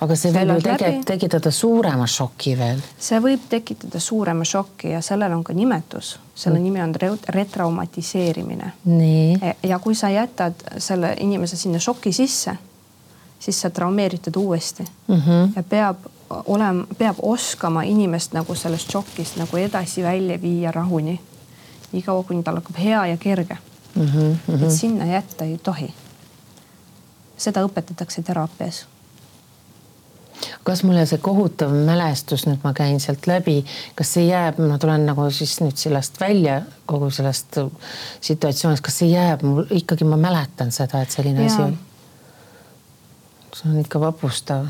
[0.00, 2.82] Aga see võib ju tegelikult tekitada suurema šoki veel.
[2.98, 8.72] see võib tekitada suurema šoki ja sellel on ka nimetus, selle nimi on re- retraumatiseerimine.
[8.84, 12.56] nii, ja kui sa jätad selle inimese sinna šoki sisse,
[13.38, 15.56] siis sa traumeerid teda uuesti mm -hmm.
[15.56, 15.96] ja peab
[16.30, 21.20] olema, peab oskama inimest nagu sellest šokist nagu edasi välja viia rahuni.
[21.92, 23.56] niikaua, kuni tal hakkab hea ja kerge
[23.94, 24.06] mm.
[24.06, 24.64] -hmm.
[24.64, 25.94] et sinna jätta ei tohi.
[27.36, 28.86] seda õpetatakse teraapias
[30.64, 33.58] kas mulle see kohutav mälestus, nüüd ma käin sealt läbi,
[33.98, 37.60] kas see jääb, ma tulen nagu siis nüüd sellest välja kogu sellest
[38.20, 41.52] situatsioonist, kas see jääb mul ikkagi, ma mäletan seda, et selline Jaa.
[41.52, 41.78] asi oli.
[43.56, 44.66] see on ikka vapustav,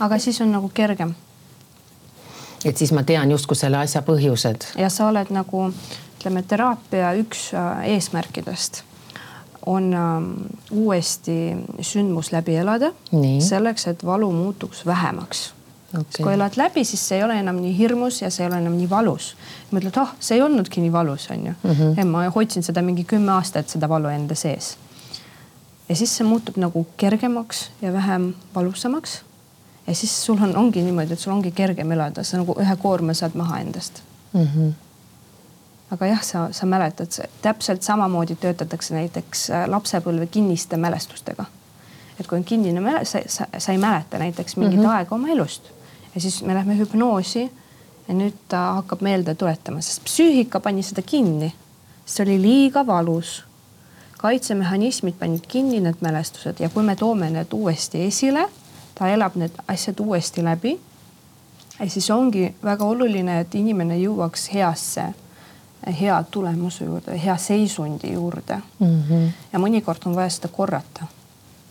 [0.00, 1.14] aga siis on nagu kergem
[2.64, 4.72] et siis ma tean justkui selle asja põhjused.
[4.78, 5.68] ja sa oled nagu
[6.18, 8.82] ütleme, teraapia üks äh, eesmärkidest
[9.66, 10.32] on ähm,
[10.70, 12.92] uuesti sündmus läbi elada
[13.40, 15.52] selleks, et valu muutuks vähemaks
[15.94, 16.22] okay.
[16.22, 18.76] kui elad läbi, siis see ei ole enam nii hirmus ja see ei ole enam
[18.78, 19.30] nii valus.
[19.72, 21.70] mõtled, oh, see ei olnudki nii valus, onju mm.
[21.70, 22.04] -hmm.
[22.12, 24.76] ma hoidsin seda mingi kümme aastat, seda valu enda sees.
[25.88, 29.22] ja siis see muutub nagu kergemaks ja vähem valusamaks.
[29.86, 33.14] ja siis sul on, ongi niimoodi, et sul ongi kergem elada, sa nagu ühe koorma
[33.14, 34.02] saad maha endast
[34.32, 34.72] Mm -hmm.
[35.90, 41.44] Aga jah, sa, sa mäletad, täpselt samamoodi töötatakse näiteks äh, lapsepõlve kinniste mälestustega.
[42.20, 44.96] et kui on kinnine mäle-, sa, sa, sa ei mäleta näiteks mingit mm -hmm.
[44.96, 45.70] aega oma elust
[46.14, 47.50] ja siis me lähme hüpnoosi
[48.08, 51.52] ja nüüd ta hakkab meelde tuletama, sest psüühika pani seda kinni.
[52.06, 53.44] see oli liiga valus.
[54.18, 58.48] kaitsemehhanismid panid kinni need mälestused ja kui me toome need uuesti esile,
[58.94, 60.80] ta elab need asjad uuesti läbi.
[61.80, 65.14] ja siis ongi väga oluline, et inimene jõuaks heasse
[65.86, 69.30] hea tulemuse juurde, hea seisundi juurde Mm -hmm.
[69.52, 71.06] ja mõnikord on vaja seda korrata,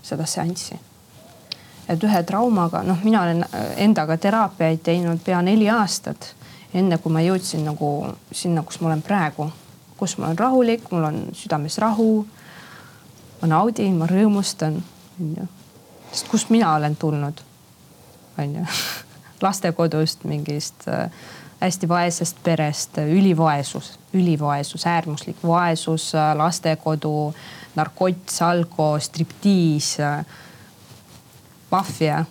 [0.03, 0.79] seda seanssi.
[1.89, 3.45] et ühe traumaga, noh, mina olen
[3.75, 6.35] endaga teraapiaid teinud pea neli aastat,
[6.73, 9.51] enne kui ma jõudsin nagu sinna, kus ma olen praegu,
[9.97, 12.27] kus ma olen rahulik, mul on südames rahu.
[13.41, 14.83] ma naudin, ma rõõmustan,
[15.21, 15.47] onju.
[16.11, 17.41] sest kust mina olen tulnud,
[18.37, 18.65] onju
[19.41, 21.11] lastekodust, mingist äh,
[21.59, 27.33] hästi vaesest perest, ülivaesus, ülivaesus, äärmuslik vaesus, lastekodu,
[27.75, 29.95] narkots, alko, striptiis,
[31.71, 32.25] maffia.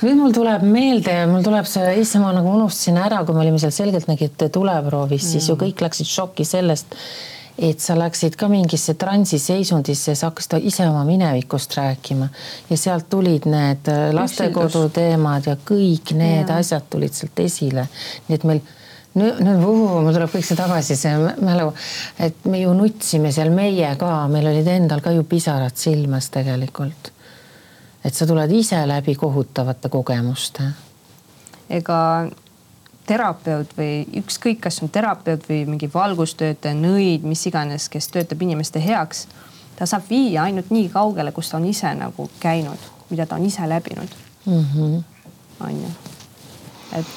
[0.00, 3.60] nüüd mul tuleb meelde, mul tuleb see, issand, ma nagu unustasin ära, kui me olime
[3.62, 6.96] seal selgeltnägijate tuleproovis mm., siis ju kõik läksid šokki sellest,
[7.60, 12.28] et sa läksid ka mingisse transiseisundisse, sa hakkasid ise oma minevikust rääkima
[12.70, 16.56] ja sealt tulid need äh, lastekodu teemad ja kõik need ja.
[16.56, 17.84] asjad tulid sealt esile.
[18.28, 18.62] nii et meil
[19.14, 21.70] nüüd, nüüd vuhu, mul tuleb kõik see tagasi, see mälu,
[22.22, 27.12] et me ju nutsime seal meie ka, meil olid endal ka ju pisarad silmas tegelikult.
[28.04, 30.70] et sa tuled ise läbi kohutavate kogemuste.
[31.68, 31.98] ega
[33.06, 38.82] terapeut või ükskõik, kas on terapeut või mingi valgustöötaja, nõid, mis iganes, kes töötab inimeste
[38.84, 39.26] heaks,
[39.76, 43.46] ta saab viia ainult nii kaugele, kus ta on ise nagu käinud, mida ta on
[43.46, 44.64] ise läbinud mm.
[44.74, 45.02] -hmm.
[45.66, 45.92] on ju,
[46.98, 47.14] et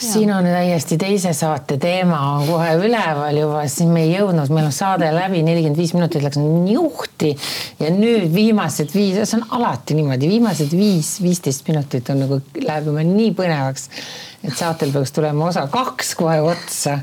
[0.00, 4.68] siin on täiesti teise saate teema on kohe üleval juba, siin me ei jõudnud, meil
[4.70, 7.34] on saade läbi, nelikümmend viis minutit läks niuhti
[7.80, 12.90] ja nüüd viimased viis, see on alati niimoodi, viimased viis, viisteist minutit on nagu läheb
[12.90, 13.90] juba nii põnevaks,
[14.44, 17.00] et saatel peaks tulema osa kaks kohe otsa.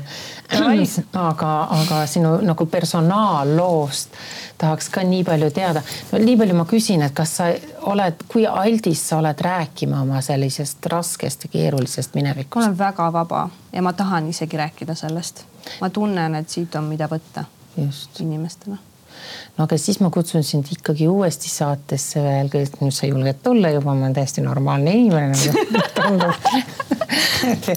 [1.12, 4.16] Aga, aga sinu nagu personaalloost
[4.58, 5.82] tahaks ka nii palju teada.
[6.12, 7.50] no nii palju ma küsin, et kas sa
[7.92, 12.64] oled, kui aldis sa oled rääkima oma sellisest raskest ja keerulisest ma minevikust?
[12.64, 15.44] olen väga vaba ja ma tahan isegi rääkida sellest.
[15.80, 17.44] ma tunnen, et siit on, mida võtta
[17.76, 18.22] just.
[19.56, 22.50] No aga siis ma kutsun sind ikkagi uuesti saatesse veel,
[22.80, 26.50] nüüd sa julged tulla juba, ma olen täiesti normaalne inimene nagu tundub.
[27.48, 27.68] Et,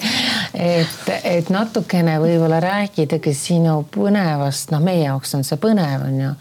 [0.58, 6.20] et, et natukene võib-olla rääkida ka sinu põnevast, noh, meie jaoks on see põnev, on
[6.26, 6.34] ju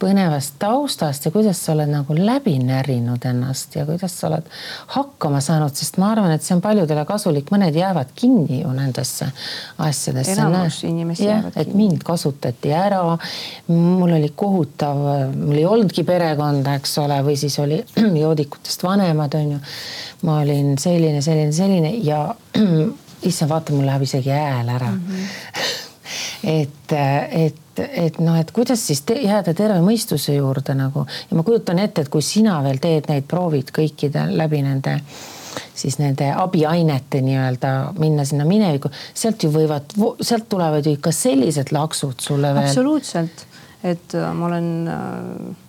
[0.00, 4.48] põnevast taustast ja kuidas sa oled nagu läbi närinud ennast ja kuidas sa oled
[4.92, 9.28] hakkama saanud, sest ma arvan, et see on paljudele kasulik, mõned jäävad kinni ju nendesse
[9.78, 10.36] asjadesse.
[10.36, 13.18] enamus inimesi jäävad et mind kasutati ära.
[13.66, 15.00] mul oli kohutav,
[15.36, 17.80] mul ei olnudki perekonda, eks ole, või siis oli
[18.24, 19.58] joodikutest vanemad, on ju.
[20.22, 22.34] ma olin selline, selline, selline ja
[23.28, 25.02] issand, vaata, mul läheb isegi hääl ära mm.
[25.08, 25.82] -hmm.
[26.44, 31.42] et, et et noh, et kuidas siis te, jääda terve mõistuse juurde nagu ja ma
[31.44, 34.94] kujutan ette, et kui sina veel teed neid proovid kõikide läbi nende
[35.76, 41.72] siis nende abiainete nii-öelda minna sinna minevikku, sealt ju võivad, sealt tulevad ju ikka sellised
[41.72, 42.68] laksud sulle veel.
[42.68, 43.46] absoluutselt,
[43.84, 45.65] et äh, ma olen äh,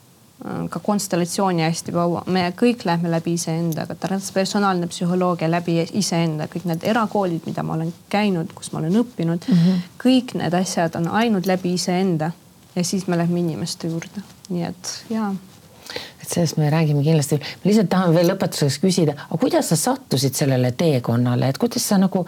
[0.69, 6.67] ka konstellatsiooni hästi kaua, me kõik lähme läbi iseenda, ka transpersonaalne psühholoogia läbi iseenda, kõik
[6.69, 9.85] need erakoolid, mida ma olen käinud, kus ma olen õppinud mm, -hmm.
[10.03, 12.31] kõik need asjad on ainult läbi iseenda.
[12.75, 15.31] Ja siis me lähme inimeste juurde, nii et jaa.
[16.21, 17.35] Et sellest me räägime kindlasti.
[17.39, 21.97] ma lihtsalt tahan veel lõpetuseks küsida, aga kuidas sa sattusid sellele teekonnale, et kuidas sa
[22.01, 22.25] nagu,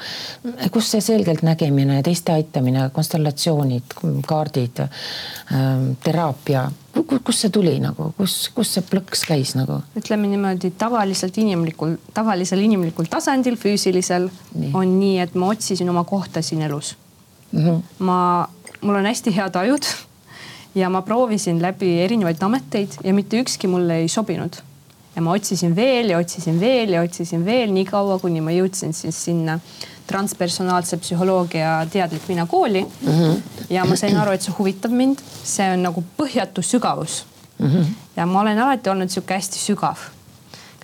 [0.71, 3.97] kus see selgeltnägemine, teiste aitamine, konstellatsioonid,
[4.27, 6.69] kaardid ähm,, teraapia,
[7.03, 9.79] kust see tuli nagu, kus, kus see plõks käis nagu?
[9.99, 14.71] ütleme niimoodi tavaliselt inimlikul, tavalisel inimlikul tasandil, füüsilisel nii.
[14.73, 16.95] on nii, et ma otsisin oma kohta siin elus
[17.51, 17.65] mm.
[17.65, 17.81] -hmm.
[17.99, 18.47] ma,
[18.81, 19.85] mul on hästi head ajud
[20.75, 24.53] ja ma proovisin läbi erinevaid ameteid ja mitte ükski mulle ei sobinud.
[25.15, 28.93] ja ma otsisin veel ja otsisin veel ja otsisin veel nii kaua, kuni ma jõudsin
[28.93, 29.59] siis sinna
[30.09, 33.07] transpersonaalse psühholoogia teadlik mina kooli mm.
[33.07, 33.41] -hmm.
[33.69, 37.25] ja ma sain aru, et see huvitab mind, see on nagu põhjatu sügavus
[37.59, 37.67] mm.
[37.67, 37.85] -hmm.
[38.15, 40.09] ja ma olen alati olnud sihuke hästi sügav.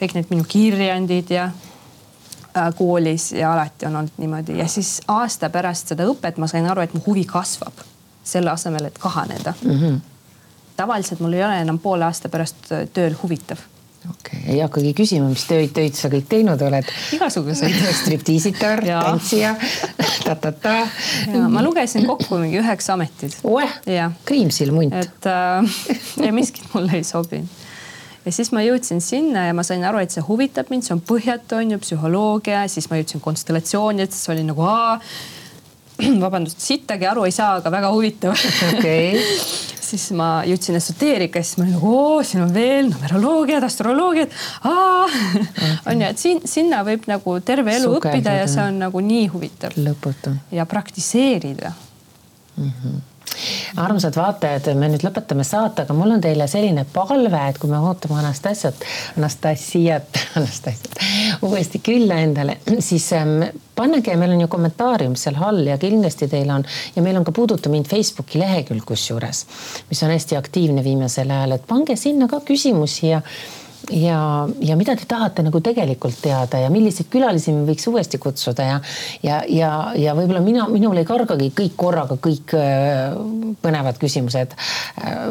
[0.02, 1.44] kõik need minu kirjandid ja
[2.58, 6.66] äh, koolis ja alati on olnud niimoodi ja siis aasta pärast seda õpet ma sain
[6.66, 7.86] aru, et mu huvi kasvab
[8.24, 9.72] selle asemel, et kahaneda mm.
[9.72, 10.00] -hmm.
[10.78, 13.58] tavaliselt mul ei ole enam poole aasta pärast tööl huvitav
[14.10, 16.90] okei okay., ei hakkagi küsima, mis töid, töid sa kõik teinud oled.
[17.18, 19.56] igasuguseid striptiisitar, tantsija
[20.26, 20.78] ta-ta-ta.
[21.52, 23.38] ma lugesin kokku mingi üheksa ametit.
[24.26, 24.96] Kriimsil munt.
[24.96, 25.78] et äh,
[26.26, 27.64] ja miskit mulle ei sobinud.
[28.26, 31.04] ja siis ma jõudsin sinna ja ma sain aru, et see huvitab mind, see on
[31.06, 35.00] põhjatu, on ju, psühholoogia, siis ma jõudsin konstellatsioonidesse, siis oli nagu aa
[36.26, 38.36] vabandust, sittagi aru ei saa, aga väga huvitav
[38.74, 39.22] okay.
[39.90, 44.38] siis ma jõudsin esoteerikasse, siis ma olin nagu oo, siin on veel numeroloogiat, astroloogiat.
[44.66, 45.48] Okay.
[45.92, 48.16] on ju, et siin, sinna võib nagu terve elu Sukeldada.
[48.16, 49.76] õppida ja see on nagu nii huvitav.
[49.78, 50.36] lõputu.
[50.56, 51.74] ja praktiseerida
[52.58, 52.72] mm.
[52.72, 53.04] -hmm
[53.82, 57.80] armsad vaatajad, me nüüd lõpetame saate, aga mul on teile selline palve, et kui me
[57.84, 58.86] ootame Anastasiat,
[59.18, 61.02] Anastasiat, Anastasiat
[61.42, 63.42] uuesti külla endale, siis ähm,
[63.76, 66.66] panege, meil on ju kommentaarium seal all ja kindlasti teil on
[66.96, 69.46] ja meil on ka Puuduta mind Facebooki lehekülg kusjuures,
[69.90, 73.22] mis on hästi aktiivne viimasel ajal, et pange sinna ka küsimusi ja
[73.92, 78.66] ja, ja mida te tahate nagu tegelikult teada ja milliseid külalisi me võiks uuesti kutsuda
[78.68, 78.80] ja,
[79.24, 83.16] ja, ja, ja võib-olla mina, minul ei kargagi kõik korraga kõik äh,
[83.62, 85.22] põnevad küsimused äh,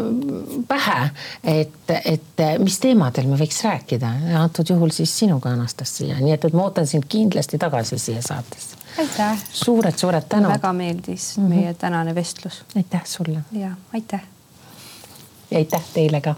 [0.69, 1.11] pähe.
[1.57, 6.49] et, et mis teemadel me võiks rääkida ja antud juhul siis sinuga, Anastasia, nii et,
[6.49, 8.81] et ma ootan sind kindlasti tagasi siia saatesse.
[8.99, 9.47] aitäh.
[9.53, 10.53] suured-suured tänud.
[10.53, 11.55] väga meeldis mm -hmm.
[11.55, 12.65] meie tänane vestlus.
[12.77, 13.41] aitäh sulle.
[13.53, 14.23] ja aitäh.
[15.51, 16.35] ja aitäh teile ka